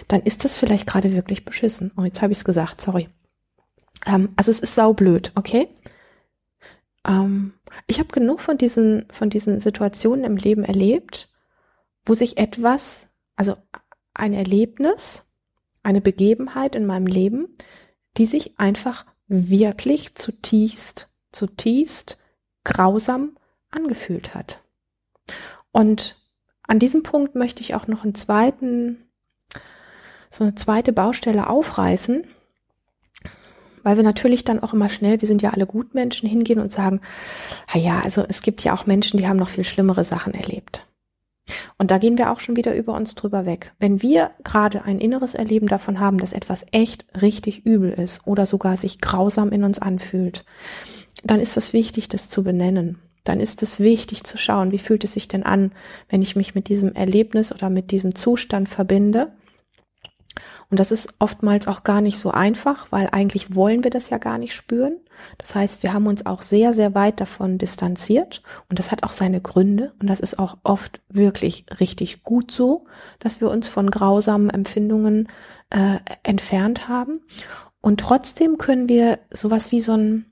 dann 0.08 0.22
ist 0.22 0.46
das 0.46 0.58
vielleicht 0.58 0.88
gerade 0.88 1.12
wirklich 1.14 1.46
beschissen. 1.46 1.92
Oh, 1.98 2.04
jetzt 2.04 2.22
habe 2.22 2.32
ich 2.32 2.40
es 2.40 2.46
gesagt, 2.46 2.82
sorry. 2.82 3.10
Ähm, 4.06 4.30
also 4.36 4.52
es 4.52 4.60
ist 4.60 4.76
saublöd, 4.76 5.32
okay? 5.36 5.70
Ähm, 7.08 7.54
ich 7.88 8.00
habe 8.00 8.10
genug 8.10 8.42
von 8.42 8.58
diesen, 8.58 9.06
von 9.12 9.30
diesen 9.30 9.60
Situationen 9.60 10.26
im 10.26 10.38
Leben 10.38 10.64
erlebt, 10.64 11.30
wo 12.06 12.14
sich 12.14 12.38
etwas, 12.38 13.10
also 13.36 13.56
ein 14.14 14.34
Erlebnis, 14.34 15.28
eine 15.84 16.02
Begebenheit 16.02 16.76
in 16.76 16.86
meinem 16.86 17.08
Leben, 17.08 17.58
die 18.18 18.26
sich 18.26 18.60
einfach 18.60 19.06
wirklich 19.28 20.16
zutiefst, 20.16 21.10
zutiefst 21.32 22.18
grausam 22.64 23.38
angefühlt 23.72 24.36
hat. 24.36 24.62
Und 25.72 26.21
an 26.72 26.80
diesem 26.80 27.04
Punkt 27.04 27.36
möchte 27.36 27.60
ich 27.60 27.76
auch 27.76 27.88
noch 27.88 28.06
einen 28.06 28.16
zweiten, 28.16 29.04
so 30.30 30.46
eine 30.46 30.56
zweite 30.56 30.94
Baustelle 30.94 31.50
aufreißen, 31.50 32.24
weil 33.84 33.98
wir 33.98 34.06
natürlich 34.06 34.46
dann 34.46 34.64
auch 34.64 34.74
immer 34.74 34.88
schnell, 34.88 35.20
wir 35.20 35.28
sind 35.28 35.42
ja 35.42 35.50
alle 35.50 35.66
Gutmenschen, 35.66 36.30
hingehen 36.30 36.60
und 36.60 36.72
sagen, 36.72 37.02
ja, 37.74 38.00
also 38.00 38.24
es 38.26 38.42
gibt 38.42 38.64
ja 38.64 38.74
auch 38.74 38.86
Menschen, 38.86 39.18
die 39.18 39.28
haben 39.28 39.36
noch 39.36 39.50
viel 39.50 39.66
schlimmere 39.66 40.06
Sachen 40.06 40.34
erlebt. 40.34 40.88
Und 41.78 41.92
da 41.92 41.98
gehen 41.98 42.18
wir 42.18 42.32
auch 42.32 42.40
schon 42.40 42.56
wieder 42.56 42.74
über 42.74 42.94
uns 42.94 43.16
drüber 43.16 43.46
weg. 43.46 43.74
Wenn 43.78 44.02
wir 44.02 44.32
gerade 44.46 44.84
ein 44.86 45.02
inneres 45.02 45.36
Erleben 45.36 45.68
davon 45.68 46.00
haben, 46.00 46.20
dass 46.20 46.32
etwas 46.32 46.66
echt 46.72 47.06
richtig 47.22 47.66
übel 47.66 47.92
ist 47.92 48.26
oder 48.26 48.46
sogar 48.46 48.78
sich 48.78 49.02
grausam 49.02 49.52
in 49.52 49.66
uns 49.66 49.80
anfühlt, 49.80 50.46
dann 51.26 51.42
ist 51.42 51.58
es 51.58 51.74
wichtig, 51.74 52.08
das 52.08 52.30
zu 52.30 52.46
benennen. 52.46 52.98
Dann 53.24 53.40
ist 53.40 53.62
es 53.64 53.80
wichtig 53.80 54.24
zu 54.24 54.38
schauen, 54.38 54.72
wie 54.72 54.78
fühlt 54.78 55.04
es 55.04 55.14
sich 55.14 55.28
denn 55.28 55.44
an, 55.44 55.72
wenn 56.10 56.22
ich 56.22 56.36
mich 56.36 56.56
mit 56.56 56.68
diesem 56.70 56.94
Erlebnis 56.94 57.54
oder 57.54 57.70
mit 57.70 57.92
diesem 57.92 58.16
Zustand 58.16 58.70
verbinde 58.70 59.32
und 60.72 60.80
das 60.80 60.94
ist 60.94 61.16
oftmals 61.20 61.68
auch 61.68 61.84
gar 61.84 62.00
nicht 62.00 62.18
so 62.18 62.32
einfach, 62.32 62.88
weil 62.92 63.10
eigentlich 63.12 63.56
wollen 63.56 63.84
wir 63.84 63.92
das 63.92 64.10
ja 64.10 64.18
gar 64.18 64.38
nicht 64.38 64.56
spüren. 64.56 64.96
Das 65.38 65.54
heißt, 65.54 65.84
wir 65.84 65.92
haben 65.92 66.08
uns 66.08 66.26
auch 66.26 66.42
sehr, 66.42 66.74
sehr 66.74 66.96
weit 66.96 67.20
davon 67.20 67.58
distanziert. 67.58 68.42
Und 68.70 68.80
das 68.80 68.90
hat 68.90 69.04
auch 69.04 69.12
seine 69.12 69.42
Gründe. 69.42 69.92
Und 70.00 70.10
das 70.10 70.22
ist 70.22 70.40
auch 70.40 70.58
oft 70.64 71.02
wirklich 71.10 71.66
richtig 71.82 72.24
gut 72.24 72.52
so, 72.52 72.86
dass 73.20 73.42
wir 73.42 73.52
uns 73.52 73.68
von 73.68 73.92
grausamen 73.92 74.50
Empfindungen 74.50 75.28
äh, 75.72 75.98
entfernt 76.24 76.88
haben. 76.88 77.20
Und 77.82 78.00
trotzdem 78.00 78.58
können 78.58 78.88
wir 78.88 79.20
sowas 79.30 79.74
wie 79.74 79.82
so 79.82 79.92
einen 79.92 80.31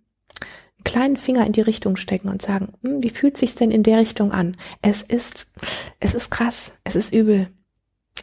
kleinen 0.84 1.18
Finger 1.18 1.46
in 1.46 1.52
die 1.52 1.62
Richtung 1.62 1.96
stecken 1.96 2.30
und 2.30 2.42
sagen, 2.42 2.74
hm, 2.82 3.04
wie 3.04 3.10
fühlt 3.10 3.38
sich's 3.38 3.56
denn 3.56 3.72
in 3.72 3.84
der 3.84 4.00
Richtung 4.00 4.32
an? 4.32 4.58
Es 4.82 5.02
ist, 5.02 5.52
es 6.00 6.14
ist 6.14 6.30
krass, 6.32 6.72
es 6.84 6.96
ist 6.96 7.14
übel, 7.14 7.50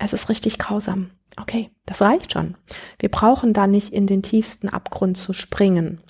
es 0.00 0.12
ist 0.12 0.28
richtig 0.28 0.58
grausam. 0.58 1.10
Okay, 1.38 1.70
das 1.84 2.00
reicht 2.00 2.32
schon. 2.32 2.56
Wir 2.98 3.10
brauchen 3.10 3.52
da 3.52 3.66
nicht 3.66 3.92
in 3.92 4.06
den 4.06 4.22
tiefsten 4.22 4.68
Abgrund 4.68 5.18
zu 5.18 5.32
springen 5.32 6.00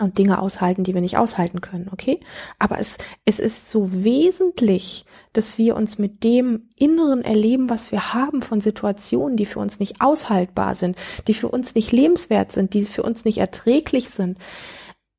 und 0.00 0.18
Dinge 0.18 0.40
aushalten, 0.40 0.84
die 0.84 0.94
wir 0.94 1.00
nicht 1.00 1.18
aushalten 1.18 1.60
können, 1.60 1.88
okay? 1.92 2.20
Aber 2.58 2.78
es, 2.78 2.98
es 3.24 3.38
ist 3.38 3.70
so 3.70 3.88
wesentlich, 3.92 5.04
dass 5.32 5.58
wir 5.58 5.76
uns 5.76 5.98
mit 5.98 6.24
dem 6.24 6.68
inneren 6.76 7.22
Erleben, 7.22 7.70
was 7.70 7.92
wir 7.92 8.12
haben 8.12 8.42
von 8.42 8.60
Situationen, 8.60 9.36
die 9.36 9.46
für 9.46 9.60
uns 9.60 9.78
nicht 9.78 10.00
aushaltbar 10.00 10.74
sind, 10.74 10.96
die 11.28 11.34
für 11.34 11.48
uns 11.48 11.74
nicht 11.74 11.92
lebenswert 11.92 12.52
sind, 12.52 12.74
die 12.74 12.84
für 12.84 13.02
uns 13.02 13.24
nicht 13.24 13.38
erträglich 13.38 14.10
sind, 14.10 14.38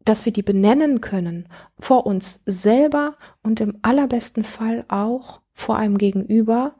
dass 0.05 0.25
wir 0.25 0.31
die 0.31 0.43
benennen 0.43 1.01
können 1.01 1.47
vor 1.79 2.05
uns 2.05 2.41
selber 2.45 3.15
und 3.43 3.59
im 3.59 3.79
allerbesten 3.81 4.43
Fall 4.43 4.85
auch 4.87 5.41
vor 5.53 5.77
einem 5.77 5.97
Gegenüber, 5.97 6.75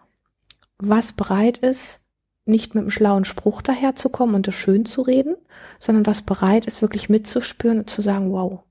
was 0.77 1.13
bereit 1.13 1.58
ist, 1.58 2.01
nicht 2.46 2.75
mit 2.75 2.84
einem 2.84 2.91
schlauen 2.91 3.25
Spruch 3.25 3.62
daherzukommen 3.62 4.36
und 4.36 4.48
es 4.48 4.55
schön 4.55 4.86
zu 4.86 5.01
reden, 5.01 5.36
sondern 5.79 6.05
was 6.05 6.22
bereit 6.22 6.65
ist, 6.65 6.82
wirklich 6.82 7.10
mitzuspüren 7.10 7.79
und 7.79 7.89
zu 7.89 8.01
sagen, 8.01 8.32
wow, 8.32 8.63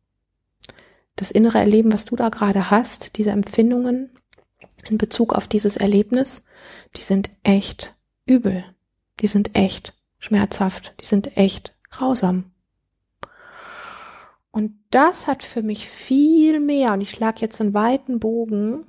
das 1.16 1.30
innere 1.30 1.58
Erleben, 1.58 1.92
was 1.92 2.04
du 2.04 2.16
da 2.16 2.28
gerade 2.28 2.70
hast, 2.70 3.16
diese 3.16 3.30
Empfindungen 3.30 4.10
in 4.88 4.98
Bezug 4.98 5.32
auf 5.32 5.48
dieses 5.48 5.76
Erlebnis, 5.76 6.44
die 6.96 7.02
sind 7.02 7.30
echt 7.42 7.94
übel. 8.26 8.64
Die 9.20 9.26
sind 9.26 9.54
echt 9.54 9.94
schmerzhaft. 10.18 10.94
Die 11.00 11.06
sind 11.06 11.36
echt 11.36 11.76
grausam. 11.90 12.50
Und 14.54 14.72
das 14.90 15.26
hat 15.26 15.42
für 15.42 15.62
mich 15.62 15.88
viel 15.88 16.60
mehr, 16.60 16.92
und 16.92 17.00
ich 17.00 17.10
schlage 17.10 17.40
jetzt 17.40 17.60
einen 17.60 17.74
weiten 17.74 18.20
Bogen 18.20 18.86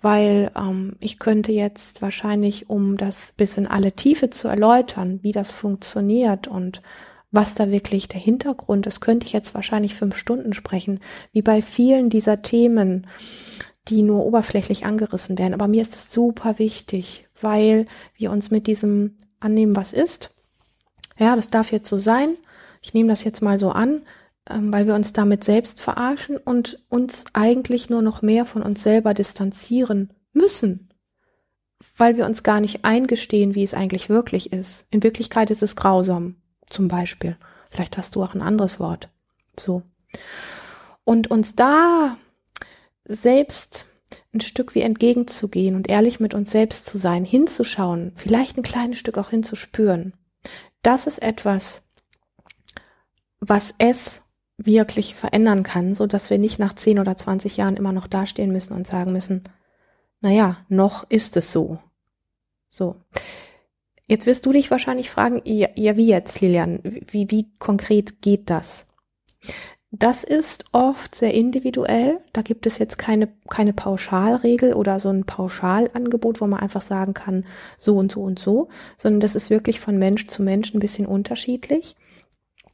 weil 0.00 0.50
ähm, 0.56 0.96
ich 1.00 1.18
könnte 1.18 1.52
jetzt 1.52 2.02
wahrscheinlich, 2.02 2.70
um 2.70 2.96
das 2.96 3.34
bis 3.36 3.56
in 3.56 3.66
alle 3.66 3.92
Tiefe 3.92 4.30
zu 4.30 4.48
erläutern, 4.48 5.20
wie 5.22 5.32
das 5.32 5.52
funktioniert 5.52 6.46
und 6.46 6.82
was 7.30 7.54
da 7.54 7.70
wirklich 7.70 8.08
der 8.08 8.20
Hintergrund 8.20 8.86
ist, 8.86 9.00
könnte 9.00 9.26
ich 9.26 9.32
jetzt 9.32 9.54
wahrscheinlich 9.54 9.94
fünf 9.94 10.16
Stunden 10.16 10.54
sprechen, 10.54 11.00
wie 11.32 11.42
bei 11.42 11.60
vielen 11.60 12.08
dieser 12.08 12.40
Themen, 12.40 13.06
die 13.88 14.02
nur 14.02 14.24
oberflächlich 14.24 14.86
angerissen 14.86 15.36
werden. 15.36 15.52
Aber 15.52 15.68
mir 15.68 15.82
ist 15.82 15.94
es 15.94 16.10
super 16.10 16.58
wichtig, 16.58 17.26
weil 17.40 17.84
wir 18.14 18.30
uns 18.30 18.50
mit 18.50 18.66
diesem 18.66 19.16
annehmen, 19.40 19.76
was 19.76 19.92
ist. 19.92 20.34
Ja, 21.18 21.36
das 21.36 21.48
darf 21.48 21.70
jetzt 21.70 21.88
so 21.88 21.98
sein. 21.98 22.36
Ich 22.80 22.94
nehme 22.94 23.08
das 23.08 23.24
jetzt 23.24 23.42
mal 23.42 23.58
so 23.58 23.72
an. 23.72 24.02
Ähm, 24.48 24.72
weil 24.72 24.86
wir 24.86 24.94
uns 24.94 25.12
damit 25.12 25.44
selbst 25.44 25.80
verarschen 25.80 26.38
und 26.38 26.82
uns 26.88 27.24
eigentlich 27.34 27.90
nur 27.90 28.02
noch 28.02 28.22
mehr 28.22 28.46
von 28.46 28.62
uns 28.62 28.82
selber 28.82 29.12
distanzieren 29.12 30.14
müssen, 30.32 30.88
weil 31.96 32.16
wir 32.16 32.24
uns 32.24 32.42
gar 32.42 32.60
nicht 32.60 32.84
eingestehen, 32.84 33.54
wie 33.54 33.62
es 33.62 33.74
eigentlich 33.74 34.08
wirklich 34.08 34.52
ist. 34.52 34.86
In 34.90 35.02
Wirklichkeit 35.02 35.50
ist 35.50 35.62
es 35.62 35.76
grausam, 35.76 36.36
zum 36.70 36.88
Beispiel. 36.88 37.36
Vielleicht 37.70 37.98
hast 37.98 38.16
du 38.16 38.22
auch 38.22 38.34
ein 38.34 38.40
anderes 38.40 38.80
Wort. 38.80 39.10
So. 39.58 39.82
Und 41.04 41.30
uns 41.30 41.54
da 41.54 42.16
selbst 43.04 43.86
ein 44.32 44.40
Stück 44.40 44.74
wie 44.74 44.80
entgegenzugehen 44.80 45.74
und 45.74 45.88
ehrlich 45.88 46.20
mit 46.20 46.32
uns 46.32 46.50
selbst 46.50 46.86
zu 46.86 46.96
sein, 46.96 47.24
hinzuschauen, 47.24 48.12
vielleicht 48.16 48.56
ein 48.56 48.62
kleines 48.62 48.98
Stück 48.98 49.18
auch 49.18 49.28
hinzuspüren. 49.28 50.14
Das 50.82 51.06
ist 51.06 51.20
etwas, 51.20 51.82
was 53.40 53.74
es 53.78 54.22
wirklich 54.58 55.14
verändern 55.14 55.62
kann, 55.62 55.94
so 55.94 56.06
dass 56.06 56.30
wir 56.30 56.38
nicht 56.38 56.58
nach 56.58 56.74
10 56.74 56.98
oder 56.98 57.16
20 57.16 57.56
Jahren 57.56 57.76
immer 57.76 57.92
noch 57.92 58.08
dastehen 58.08 58.52
müssen 58.52 58.74
und 58.74 58.86
sagen 58.86 59.12
müssen, 59.12 59.44
naja, 60.20 60.58
noch 60.68 61.08
ist 61.08 61.36
es 61.36 61.52
so. 61.52 61.78
So. 62.68 62.96
Jetzt 64.06 64.26
wirst 64.26 64.44
du 64.46 64.52
dich 64.52 64.70
wahrscheinlich 64.70 65.10
fragen, 65.10 65.40
ja, 65.44 65.68
ja 65.76 65.96
wie 65.96 66.08
jetzt, 66.08 66.40
Lilian? 66.40 66.80
Wie, 66.82 67.30
wie 67.30 67.46
konkret 67.58 68.20
geht 68.20 68.50
das? 68.50 68.86
Das 69.90 70.24
ist 70.24 70.66
oft 70.72 71.14
sehr 71.14 71.32
individuell. 71.32 72.18
Da 72.32 72.42
gibt 72.42 72.66
es 72.66 72.78
jetzt 72.78 72.98
keine, 72.98 73.28
keine 73.48 73.72
Pauschalregel 73.72 74.74
oder 74.74 74.98
so 74.98 75.08
ein 75.08 75.24
Pauschalangebot, 75.24 76.40
wo 76.40 76.46
man 76.46 76.60
einfach 76.60 76.82
sagen 76.82 77.14
kann, 77.14 77.46
so 77.78 77.96
und 77.96 78.12
so 78.12 78.22
und 78.22 78.38
so, 78.38 78.68
sondern 78.98 79.20
das 79.20 79.34
ist 79.34 79.50
wirklich 79.50 79.80
von 79.80 79.98
Mensch 79.98 80.26
zu 80.26 80.42
Mensch 80.42 80.74
ein 80.74 80.80
bisschen 80.80 81.06
unterschiedlich 81.06 81.96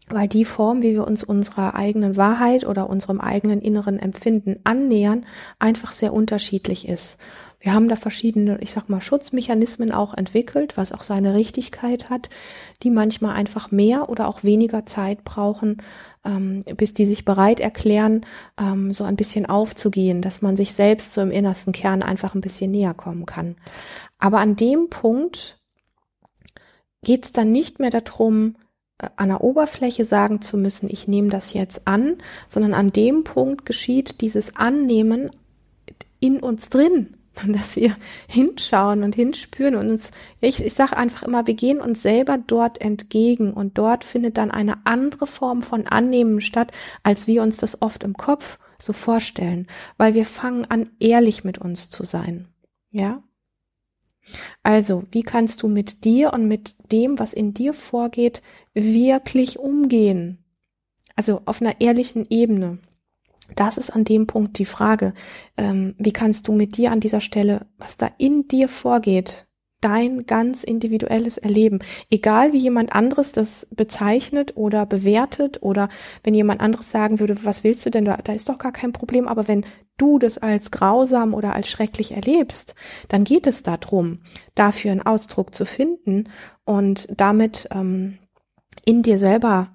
weil 0.08 0.28
die 0.28 0.44
Form, 0.44 0.82
wie 0.82 0.92
wir 0.92 1.06
uns 1.06 1.24
unserer 1.24 1.74
eigenen 1.74 2.16
Wahrheit 2.16 2.66
oder 2.66 2.90
unserem 2.90 3.20
eigenen 3.20 3.60
inneren 3.60 3.98
Empfinden 3.98 4.60
annähern, 4.64 5.24
einfach 5.58 5.92
sehr 5.92 6.12
unterschiedlich 6.12 6.86
ist. 6.88 7.18
Wir 7.64 7.72
haben 7.72 7.88
da 7.88 7.96
verschiedene, 7.96 8.58
ich 8.60 8.72
sag 8.72 8.90
mal, 8.90 9.00
Schutzmechanismen 9.00 9.90
auch 9.90 10.12
entwickelt, 10.12 10.76
was 10.76 10.92
auch 10.92 11.02
seine 11.02 11.32
Richtigkeit 11.32 12.10
hat, 12.10 12.28
die 12.82 12.90
manchmal 12.90 13.34
einfach 13.34 13.70
mehr 13.70 14.10
oder 14.10 14.28
auch 14.28 14.44
weniger 14.44 14.84
Zeit 14.84 15.24
brauchen, 15.24 15.78
ähm, 16.26 16.62
bis 16.76 16.92
die 16.92 17.06
sich 17.06 17.24
bereit 17.24 17.60
erklären, 17.60 18.26
ähm, 18.60 18.92
so 18.92 19.04
ein 19.04 19.16
bisschen 19.16 19.46
aufzugehen, 19.46 20.20
dass 20.20 20.42
man 20.42 20.56
sich 20.58 20.74
selbst 20.74 21.14
so 21.14 21.22
im 21.22 21.30
innersten 21.30 21.72
Kern 21.72 22.02
einfach 22.02 22.34
ein 22.34 22.42
bisschen 22.42 22.70
näher 22.70 22.92
kommen 22.92 23.24
kann. 23.24 23.56
Aber 24.18 24.40
an 24.40 24.56
dem 24.56 24.90
Punkt 24.90 25.58
geht 27.02 27.24
es 27.24 27.32
dann 27.32 27.50
nicht 27.50 27.80
mehr 27.80 27.90
darum, 27.90 28.56
an 29.16 29.28
der 29.28 29.42
Oberfläche 29.42 30.04
sagen 30.04 30.40
zu 30.40 30.56
müssen, 30.56 30.88
ich 30.90 31.08
nehme 31.08 31.28
das 31.28 31.52
jetzt 31.52 31.86
an, 31.86 32.16
sondern 32.48 32.74
an 32.74 32.92
dem 32.92 33.24
Punkt 33.24 33.66
geschieht 33.66 34.20
dieses 34.20 34.56
Annehmen 34.56 35.30
in 36.20 36.40
uns 36.40 36.68
drin 36.70 37.16
dass 37.48 37.76
wir 37.76 37.96
hinschauen 38.26 39.02
und 39.02 39.14
hinspüren 39.14 39.74
und 39.74 39.90
uns, 39.90 40.10
ich, 40.40 40.64
ich 40.64 40.74
sage 40.74 40.96
einfach 40.96 41.22
immer, 41.22 41.46
wir 41.46 41.54
gehen 41.54 41.80
uns 41.80 42.02
selber 42.02 42.38
dort 42.38 42.80
entgegen 42.80 43.52
und 43.52 43.78
dort 43.78 44.04
findet 44.04 44.38
dann 44.38 44.50
eine 44.50 44.86
andere 44.86 45.26
Form 45.26 45.62
von 45.62 45.86
Annehmen 45.86 46.40
statt, 46.40 46.72
als 47.02 47.26
wir 47.26 47.42
uns 47.42 47.56
das 47.58 47.82
oft 47.82 48.04
im 48.04 48.14
Kopf 48.14 48.58
so 48.78 48.92
vorstellen, 48.92 49.66
weil 49.96 50.14
wir 50.14 50.24
fangen 50.24 50.64
an, 50.66 50.90
ehrlich 51.00 51.44
mit 51.44 51.58
uns 51.58 51.90
zu 51.90 52.04
sein. 52.04 52.48
Ja? 52.90 53.22
Also, 54.62 55.04
wie 55.10 55.22
kannst 55.22 55.62
du 55.62 55.68
mit 55.68 56.04
dir 56.04 56.32
und 56.32 56.48
mit 56.48 56.74
dem, 56.90 57.18
was 57.18 57.32
in 57.32 57.54
dir 57.54 57.72
vorgeht, 57.72 58.42
wirklich 58.72 59.58
umgehen? 59.58 60.38
Also 61.16 61.42
auf 61.44 61.60
einer 61.60 61.80
ehrlichen 61.80 62.26
Ebene. 62.28 62.78
Das 63.56 63.78
ist 63.78 63.90
an 63.90 64.04
dem 64.04 64.26
Punkt 64.26 64.58
die 64.58 64.64
Frage, 64.64 65.12
ähm, 65.56 65.94
wie 65.98 66.12
kannst 66.12 66.48
du 66.48 66.52
mit 66.52 66.76
dir 66.76 66.90
an 66.90 67.00
dieser 67.00 67.20
Stelle, 67.20 67.66
was 67.78 67.96
da 67.96 68.10
in 68.18 68.48
dir 68.48 68.68
vorgeht, 68.68 69.46
dein 69.84 70.24
ganz 70.24 70.64
individuelles 70.64 71.36
Erleben, 71.36 71.80
egal 72.08 72.54
wie 72.54 72.58
jemand 72.58 72.94
anderes 72.94 73.32
das 73.32 73.66
bezeichnet 73.70 74.56
oder 74.56 74.86
bewertet 74.86 75.62
oder 75.62 75.90
wenn 76.22 76.32
jemand 76.32 76.62
anderes 76.62 76.90
sagen 76.90 77.20
würde, 77.20 77.44
was 77.44 77.64
willst 77.64 77.84
du 77.84 77.90
denn? 77.90 78.06
Da, 78.06 78.16
da 78.16 78.32
ist 78.32 78.48
doch 78.48 78.56
gar 78.56 78.72
kein 78.72 78.92
Problem, 78.92 79.28
aber 79.28 79.46
wenn 79.46 79.66
du 79.96 80.18
das 80.18 80.38
als 80.38 80.70
grausam 80.70 81.34
oder 81.34 81.54
als 81.54 81.68
schrecklich 81.68 82.12
erlebst, 82.12 82.74
dann 83.08 83.24
geht 83.24 83.46
es 83.46 83.62
darum, 83.62 84.20
dafür 84.54 84.92
einen 84.92 85.02
Ausdruck 85.02 85.54
zu 85.54 85.64
finden 85.64 86.28
und 86.64 87.08
damit 87.16 87.68
ähm, 87.70 88.18
in 88.84 89.02
dir 89.02 89.18
selber 89.18 89.74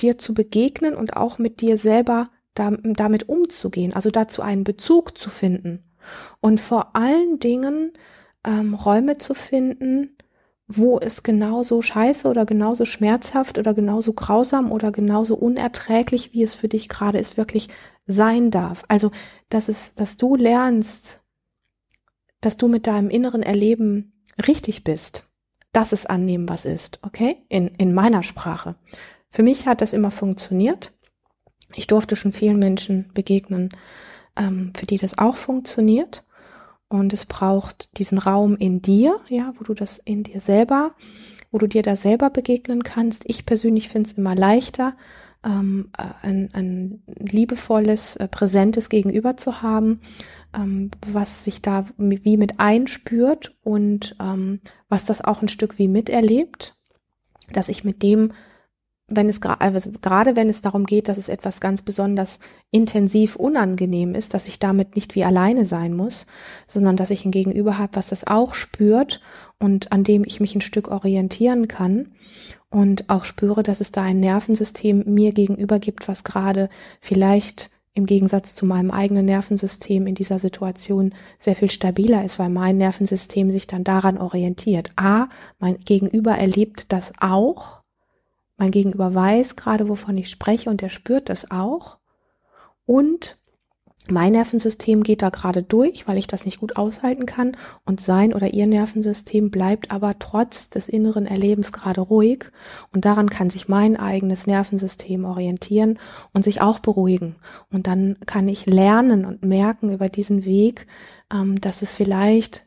dir 0.00 0.18
zu 0.18 0.34
begegnen 0.34 0.94
und 0.94 1.16
auch 1.16 1.38
mit 1.38 1.60
dir 1.60 1.76
selber 1.76 2.30
damit 2.54 3.28
umzugehen, 3.28 3.92
also 3.92 4.10
dazu 4.10 4.40
einen 4.40 4.62
Bezug 4.62 5.18
zu 5.18 5.28
finden 5.28 5.82
und 6.40 6.60
vor 6.60 6.94
allen 6.94 7.40
Dingen 7.40 7.92
ähm, 8.44 8.74
Räume 8.74 9.18
zu 9.18 9.34
finden, 9.34 10.16
wo 10.66 10.98
es 10.98 11.22
genauso 11.22 11.82
scheiße 11.82 12.28
oder 12.28 12.46
genauso 12.46 12.84
schmerzhaft 12.84 13.58
oder 13.58 13.74
genauso 13.74 14.12
grausam 14.12 14.72
oder 14.72 14.92
genauso 14.92 15.34
unerträglich, 15.36 16.32
wie 16.32 16.42
es 16.42 16.54
für 16.54 16.68
dich 16.68 16.88
gerade 16.88 17.18
ist, 17.18 17.36
wirklich 17.36 17.68
sein 18.06 18.50
darf. 18.50 18.84
Also, 18.88 19.10
dass 19.48 19.68
es, 19.68 19.94
dass 19.94 20.16
du 20.16 20.36
lernst, 20.36 21.22
dass 22.40 22.56
du 22.56 22.68
mit 22.68 22.86
deinem 22.86 23.10
inneren 23.10 23.42
Erleben 23.42 24.12
richtig 24.46 24.84
bist. 24.84 25.28
Das 25.72 25.92
ist 25.92 26.08
annehmen, 26.08 26.48
was 26.48 26.64
ist, 26.64 27.00
okay? 27.02 27.38
In, 27.48 27.68
in 27.68 27.94
meiner 27.94 28.22
Sprache. 28.22 28.76
Für 29.30 29.42
mich 29.42 29.66
hat 29.66 29.80
das 29.80 29.92
immer 29.92 30.10
funktioniert. 30.10 30.92
Ich 31.74 31.86
durfte 31.86 32.14
schon 32.14 32.32
vielen 32.32 32.58
Menschen 32.58 33.10
begegnen, 33.14 33.70
ähm, 34.36 34.72
für 34.76 34.86
die 34.86 34.98
das 34.98 35.18
auch 35.18 35.36
funktioniert. 35.36 36.24
Und 36.88 37.12
es 37.12 37.24
braucht 37.24 37.96
diesen 37.98 38.18
Raum 38.18 38.56
in 38.56 38.82
dir, 38.82 39.18
ja, 39.28 39.52
wo 39.58 39.64
du 39.64 39.74
das 39.74 39.98
in 39.98 40.22
dir 40.22 40.38
selber, 40.38 40.94
wo 41.50 41.58
du 41.58 41.66
dir 41.66 41.82
da 41.82 41.96
selber 41.96 42.30
begegnen 42.30 42.84
kannst. 42.84 43.24
Ich 43.26 43.46
persönlich 43.46 43.88
finde 43.88 44.10
es 44.10 44.16
immer 44.16 44.36
leichter, 44.36 44.96
ähm, 45.44 45.90
äh, 45.96 46.04
ein, 46.22 46.50
ein 46.52 47.02
liebevolles, 47.06 48.16
äh, 48.16 48.28
präsentes 48.28 48.88
Gegenüber 48.88 49.36
zu 49.36 49.62
haben, 49.62 50.00
ähm, 50.54 50.90
was 51.06 51.44
sich 51.44 51.62
da 51.62 51.84
wie 51.96 52.36
mit 52.36 52.60
einspürt 52.60 53.56
und 53.62 54.16
ähm, 54.20 54.60
was 54.88 55.04
das 55.04 55.22
auch 55.22 55.42
ein 55.42 55.48
Stück 55.48 55.78
wie 55.78 55.88
miterlebt, 55.88 56.76
dass 57.52 57.68
ich 57.68 57.84
mit 57.84 58.02
dem 58.02 58.32
wenn 59.08 59.28
es 59.28 59.42
also 59.42 59.90
gerade 60.00 60.34
wenn 60.34 60.48
es 60.48 60.62
darum 60.62 60.86
geht, 60.86 61.08
dass 61.08 61.18
es 61.18 61.28
etwas 61.28 61.60
ganz 61.60 61.82
besonders 61.82 62.38
intensiv 62.70 63.36
unangenehm 63.36 64.14
ist, 64.14 64.32
dass 64.32 64.48
ich 64.48 64.58
damit 64.58 64.96
nicht 64.96 65.14
wie 65.14 65.24
alleine 65.24 65.66
sein 65.66 65.94
muss, 65.94 66.26
sondern 66.66 66.96
dass 66.96 67.10
ich 67.10 67.26
ein 67.26 67.30
Gegenüber 67.30 67.76
habe, 67.76 67.96
was 67.96 68.08
das 68.08 68.26
auch 68.26 68.54
spürt 68.54 69.20
und 69.58 69.92
an 69.92 70.04
dem 70.04 70.24
ich 70.24 70.40
mich 70.40 70.54
ein 70.54 70.62
Stück 70.62 70.88
orientieren 70.88 71.68
kann 71.68 72.14
und 72.74 73.08
auch 73.08 73.24
spüre, 73.24 73.62
dass 73.62 73.80
es 73.80 73.92
da 73.92 74.02
ein 74.02 74.20
Nervensystem 74.20 75.04
mir 75.06 75.32
gegenüber 75.32 75.78
gibt, 75.78 76.08
was 76.08 76.24
gerade 76.24 76.68
vielleicht 77.00 77.70
im 77.94 78.06
Gegensatz 78.06 78.54
zu 78.54 78.66
meinem 78.66 78.90
eigenen 78.90 79.24
Nervensystem 79.24 80.06
in 80.06 80.16
dieser 80.16 80.40
Situation 80.40 81.14
sehr 81.38 81.54
viel 81.54 81.70
stabiler 81.70 82.24
ist, 82.24 82.38
weil 82.38 82.50
mein 82.50 82.76
Nervensystem 82.76 83.52
sich 83.52 83.68
dann 83.68 83.84
daran 83.84 84.18
orientiert. 84.18 84.92
A, 84.96 85.28
mein 85.60 85.78
Gegenüber 85.78 86.32
erlebt 86.32 86.86
das 86.92 87.12
auch 87.20 87.84
mein 88.56 88.70
Gegenüber 88.70 89.14
weiß 89.14 89.56
gerade, 89.56 89.88
wovon 89.88 90.16
ich 90.16 90.30
spreche 90.30 90.70
und 90.70 90.82
er 90.82 90.90
spürt 90.90 91.28
das 91.28 91.50
auch. 91.50 91.98
Und 92.86 93.38
mein 94.10 94.32
Nervensystem 94.32 95.02
geht 95.02 95.22
da 95.22 95.30
gerade 95.30 95.62
durch, 95.62 96.06
weil 96.06 96.18
ich 96.18 96.26
das 96.26 96.44
nicht 96.44 96.60
gut 96.60 96.76
aushalten 96.76 97.24
kann. 97.24 97.56
Und 97.86 98.02
sein 98.02 98.34
oder 98.34 98.52
ihr 98.52 98.66
Nervensystem 98.66 99.50
bleibt 99.50 99.90
aber 99.90 100.18
trotz 100.18 100.68
des 100.68 100.88
inneren 100.88 101.26
Erlebens 101.26 101.72
gerade 101.72 102.02
ruhig. 102.02 102.50
Und 102.92 103.06
daran 103.06 103.30
kann 103.30 103.48
sich 103.48 103.66
mein 103.66 103.96
eigenes 103.96 104.46
Nervensystem 104.46 105.24
orientieren 105.24 105.98
und 106.34 106.44
sich 106.44 106.60
auch 106.60 106.80
beruhigen. 106.80 107.36
Und 107.70 107.86
dann 107.86 108.16
kann 108.26 108.46
ich 108.46 108.66
lernen 108.66 109.24
und 109.24 109.42
merken 109.42 109.90
über 109.90 110.10
diesen 110.10 110.44
Weg, 110.44 110.86
ähm, 111.32 111.58
dass 111.60 111.80
es 111.80 111.94
vielleicht 111.94 112.66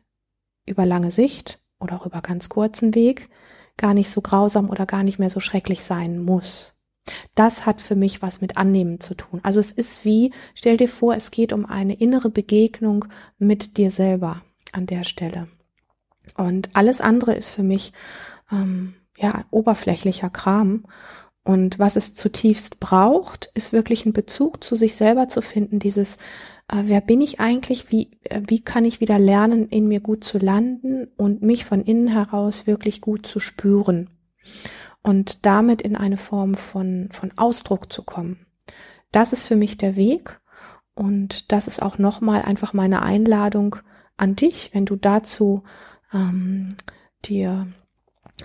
über 0.66 0.86
lange 0.86 1.12
Sicht 1.12 1.60
oder 1.78 1.96
auch 1.96 2.06
über 2.06 2.20
ganz 2.20 2.48
kurzen 2.48 2.96
Weg 2.96 3.28
gar 3.76 3.94
nicht 3.94 4.10
so 4.10 4.20
grausam 4.20 4.70
oder 4.70 4.86
gar 4.86 5.04
nicht 5.04 5.20
mehr 5.20 5.30
so 5.30 5.38
schrecklich 5.38 5.84
sein 5.84 6.18
muss. 6.18 6.77
Das 7.34 7.66
hat 7.66 7.80
für 7.80 7.94
mich 7.94 8.22
was 8.22 8.40
mit 8.40 8.56
Annehmen 8.56 9.00
zu 9.00 9.14
tun. 9.14 9.40
Also 9.42 9.60
es 9.60 9.72
ist 9.72 10.04
wie, 10.04 10.32
stell 10.54 10.76
dir 10.76 10.88
vor, 10.88 11.14
es 11.14 11.30
geht 11.30 11.52
um 11.52 11.66
eine 11.66 11.94
innere 11.94 12.30
Begegnung 12.30 13.06
mit 13.38 13.76
dir 13.76 13.90
selber 13.90 14.42
an 14.72 14.86
der 14.86 15.04
Stelle. 15.04 15.48
Und 16.36 16.70
alles 16.74 17.00
andere 17.00 17.34
ist 17.34 17.50
für 17.50 17.62
mich 17.62 17.92
ähm, 18.52 18.94
ja 19.16 19.44
oberflächlicher 19.50 20.30
Kram. 20.30 20.84
Und 21.44 21.78
was 21.78 21.96
es 21.96 22.14
zutiefst 22.14 22.78
braucht, 22.78 23.50
ist 23.54 23.72
wirklich 23.72 24.04
einen 24.04 24.12
Bezug 24.12 24.62
zu 24.62 24.76
sich 24.76 24.94
selber 24.94 25.28
zu 25.28 25.40
finden, 25.40 25.78
dieses 25.78 26.16
äh, 26.70 26.82
wer 26.84 27.00
bin 27.00 27.22
ich 27.22 27.40
eigentlich, 27.40 27.90
wie, 27.90 28.10
äh, 28.24 28.42
wie 28.46 28.60
kann 28.60 28.84
ich 28.84 29.00
wieder 29.00 29.18
lernen, 29.18 29.68
in 29.68 29.88
mir 29.88 30.00
gut 30.00 30.24
zu 30.24 30.38
landen 30.38 31.08
und 31.16 31.40
mich 31.42 31.64
von 31.64 31.82
innen 31.82 32.08
heraus 32.08 32.66
wirklich 32.66 33.00
gut 33.00 33.26
zu 33.26 33.40
spüren 33.40 34.10
und 35.02 35.46
damit 35.46 35.82
in 35.82 35.96
eine 35.96 36.16
Form 36.16 36.54
von, 36.54 37.08
von 37.12 37.32
Ausdruck 37.36 37.92
zu 37.92 38.02
kommen. 38.02 38.46
Das 39.12 39.32
ist 39.32 39.44
für 39.44 39.56
mich 39.56 39.76
der 39.76 39.96
Weg 39.96 40.40
und 40.94 41.52
das 41.52 41.66
ist 41.66 41.80
auch 41.80 41.98
nochmal 41.98 42.42
einfach 42.42 42.72
meine 42.72 43.02
Einladung 43.02 43.76
an 44.16 44.36
dich, 44.36 44.70
wenn 44.74 44.84
du 44.84 44.96
dazu 44.96 45.62
ähm, 46.12 46.74
dir 47.24 47.68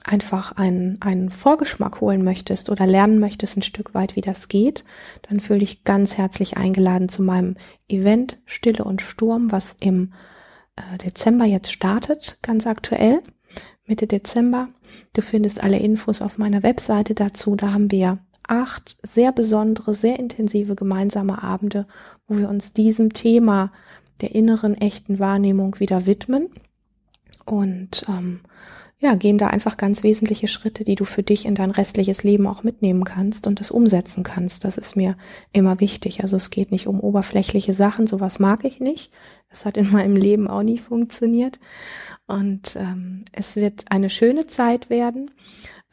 einfach 0.04 0.54
einen, 0.54 1.02
einen 1.02 1.30
Vorgeschmack 1.30 2.02
holen 2.02 2.24
möchtest 2.24 2.70
oder 2.70 2.88
lernen 2.88 3.20
möchtest 3.20 3.58
ein 3.58 3.62
Stück 3.62 3.94
weit, 3.94 4.16
wie 4.16 4.22
das 4.22 4.48
geht, 4.48 4.84
dann 5.24 5.40
fühle 5.40 5.60
dich 5.60 5.84
ganz 5.84 6.18
herzlich 6.18 6.58
eingeladen 6.58 7.10
zu 7.10 7.22
meinem 7.22 7.56
Event 7.88 8.40
Stille 8.46 8.84
und 8.84 9.02
Sturm, 9.02 9.52
was 9.52 9.76
im 9.80 10.14
äh, 10.76 10.98
Dezember 10.98 11.46
jetzt 11.46 11.72
startet, 11.72 12.40
ganz 12.42 12.66
aktuell, 12.66 13.22
Mitte 13.86 14.08
Dezember. 14.08 14.70
Du 15.14 15.22
findest 15.22 15.64
alle 15.64 15.80
Infos 15.80 16.22
auf 16.22 16.38
meiner 16.38 16.64
Webseite 16.64 17.14
dazu. 17.14 17.56
Da 17.56 17.74
haben 17.74 17.92
wir 17.92 18.20
acht 18.48 18.98
sehr 19.04 19.32
besondere, 19.32 19.94
sehr 19.94 20.20
intensive 20.20 20.76
gemeinsame 20.76 21.44
Abende, 21.44 21.88
wo 22.28 22.38
wir 22.38 22.50
uns 22.50 22.74
diesem 22.74 23.14
Thema 23.14 23.72
der 24.22 24.36
inneren 24.36 24.76
echten 24.76 25.20
Wahrnehmung 25.20 25.80
wieder 25.80 26.06
widmen. 26.06 26.50
Und 27.46 28.06
ähm, 28.08 28.42
ja, 29.04 29.16
gehen 29.16 29.38
da 29.38 29.48
einfach 29.48 29.76
ganz 29.76 30.02
wesentliche 30.02 30.48
Schritte, 30.48 30.86
die 30.86 30.96
du 30.96 31.04
für 31.04 31.24
dich 31.24 31.46
in 31.46 31.56
dein 31.56 31.72
restliches 31.72 32.24
Leben 32.24 32.48
auch 32.48 32.64
mitnehmen 32.64 33.04
kannst 33.04 33.48
und 33.48 33.60
das 33.60 33.70
umsetzen 33.70 34.24
kannst. 34.24 34.64
Das 34.64 34.78
ist 34.78 34.96
mir 34.96 35.18
immer 35.52 35.82
wichtig. 35.82 36.22
Also 36.22 36.38
es 36.38 36.52
geht 36.52 36.72
nicht 36.72 36.88
um 36.88 37.02
oberflächliche 37.02 37.74
Sachen, 37.74 38.08
sowas 38.08 38.40
mag 38.40 38.64
ich 38.64 38.80
nicht. 38.80 39.12
Das 39.50 39.66
hat 39.66 39.76
in 39.76 39.92
meinem 39.92 40.16
Leben 40.16 40.48
auch 40.48 40.64
nie 40.64 40.78
funktioniert. 40.78 41.60
Und 42.28 42.78
ähm, 42.78 43.26
es 43.34 43.58
wird 43.58 43.92
eine 43.92 44.10
schöne 44.10 44.48
Zeit 44.48 44.90
werden, 44.90 45.32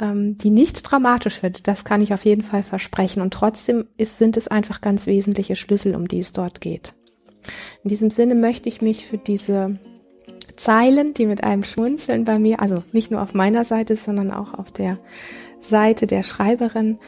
ähm, 0.01 0.37
die 0.37 0.51
nicht 0.51 0.81
dramatisch 0.83 1.43
wird. 1.43 1.67
Das 1.67 1.85
kann 1.85 2.03
ich 2.03 2.15
auf 2.15 2.25
jeden 2.25 2.45
Fall 2.45 2.63
versprechen. 2.63 3.23
Und 3.23 3.35
trotzdem 3.35 3.87
ist, 3.97 4.19
sind 4.19 4.37
es 4.37 4.47
einfach 4.47 4.81
ganz 4.81 5.09
wesentliche 5.09 5.57
Schlüssel, 5.57 5.97
um 5.97 6.07
die 6.07 6.21
es 6.21 6.33
dort 6.33 6.61
geht. 6.61 6.95
In 7.83 7.89
diesem 7.89 8.11
Sinne 8.11 8.37
möchte 8.37 8.69
ich 8.69 8.81
mich 8.81 9.05
für 9.05 9.19
diese 9.19 9.81
Zeilen, 10.61 11.15
die 11.15 11.25
mit 11.25 11.43
einem 11.43 11.65
Schmunzeln 11.65 12.25
bei 12.25 12.39
mir, 12.39 12.61
also 12.61 12.81
nicht 12.93 13.11
nur 13.11 13.23
auf 13.23 13.33
meiner 13.33 13.65
Seite, 13.65 13.97
sondern 13.97 14.31
auch 14.31 14.53
auf 14.53 14.71
der 14.71 14.99
Seite 15.59 16.07
der 16.07 16.23
Schreiberin, 16.23 16.99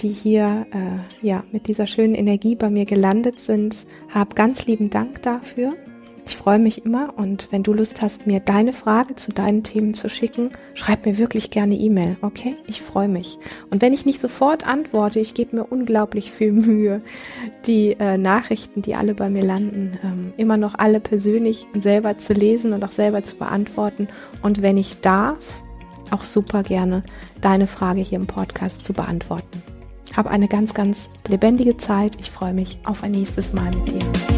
die 0.00 0.10
hier 0.10 0.66
äh, 0.72 1.26
ja 1.26 1.42
mit 1.50 1.68
dieser 1.68 1.86
schönen 1.86 2.14
Energie 2.14 2.54
bei 2.54 2.68
mir 2.68 2.84
gelandet 2.84 3.40
sind. 3.40 3.86
Hab 4.12 4.36
ganz 4.36 4.66
lieben 4.66 4.90
Dank 4.90 5.22
dafür. 5.22 5.74
Ich 6.28 6.36
freue 6.36 6.58
mich 6.58 6.84
immer 6.84 7.14
und 7.16 7.48
wenn 7.52 7.62
du 7.62 7.72
Lust 7.72 8.02
hast, 8.02 8.26
mir 8.26 8.40
deine 8.40 8.74
Frage 8.74 9.14
zu 9.14 9.32
deinen 9.32 9.62
Themen 9.62 9.94
zu 9.94 10.10
schicken, 10.10 10.50
schreib 10.74 11.06
mir 11.06 11.16
wirklich 11.16 11.50
gerne 11.50 11.74
E-Mail, 11.74 12.18
okay? 12.20 12.54
Ich 12.66 12.82
freue 12.82 13.08
mich. 13.08 13.38
Und 13.70 13.80
wenn 13.80 13.94
ich 13.94 14.04
nicht 14.04 14.20
sofort 14.20 14.66
antworte, 14.66 15.20
ich 15.20 15.32
gebe 15.32 15.56
mir 15.56 15.64
unglaublich 15.64 16.30
viel 16.30 16.52
Mühe, 16.52 17.00
die 17.64 17.96
äh, 17.98 18.18
Nachrichten, 18.18 18.82
die 18.82 18.94
alle 18.94 19.14
bei 19.14 19.30
mir 19.30 19.42
landen, 19.42 19.98
ähm, 20.04 20.34
immer 20.36 20.58
noch 20.58 20.74
alle 20.74 21.00
persönlich 21.00 21.66
selber 21.78 22.18
zu 22.18 22.34
lesen 22.34 22.74
und 22.74 22.84
auch 22.84 22.92
selber 22.92 23.24
zu 23.24 23.36
beantworten. 23.36 24.08
Und 24.42 24.60
wenn 24.60 24.76
ich 24.76 25.00
darf, 25.00 25.62
auch 26.10 26.24
super 26.24 26.62
gerne 26.62 27.04
deine 27.40 27.66
Frage 27.66 28.02
hier 28.02 28.18
im 28.18 28.26
Podcast 28.26 28.84
zu 28.84 28.92
beantworten. 28.92 29.62
Hab 30.14 30.26
eine 30.26 30.48
ganz, 30.48 30.74
ganz 30.74 31.08
lebendige 31.26 31.78
Zeit. 31.78 32.16
Ich 32.20 32.30
freue 32.30 32.52
mich 32.52 32.78
auf 32.84 33.02
ein 33.02 33.12
nächstes 33.12 33.54
Mal 33.54 33.70
mit 33.74 33.88
dir. 33.88 34.37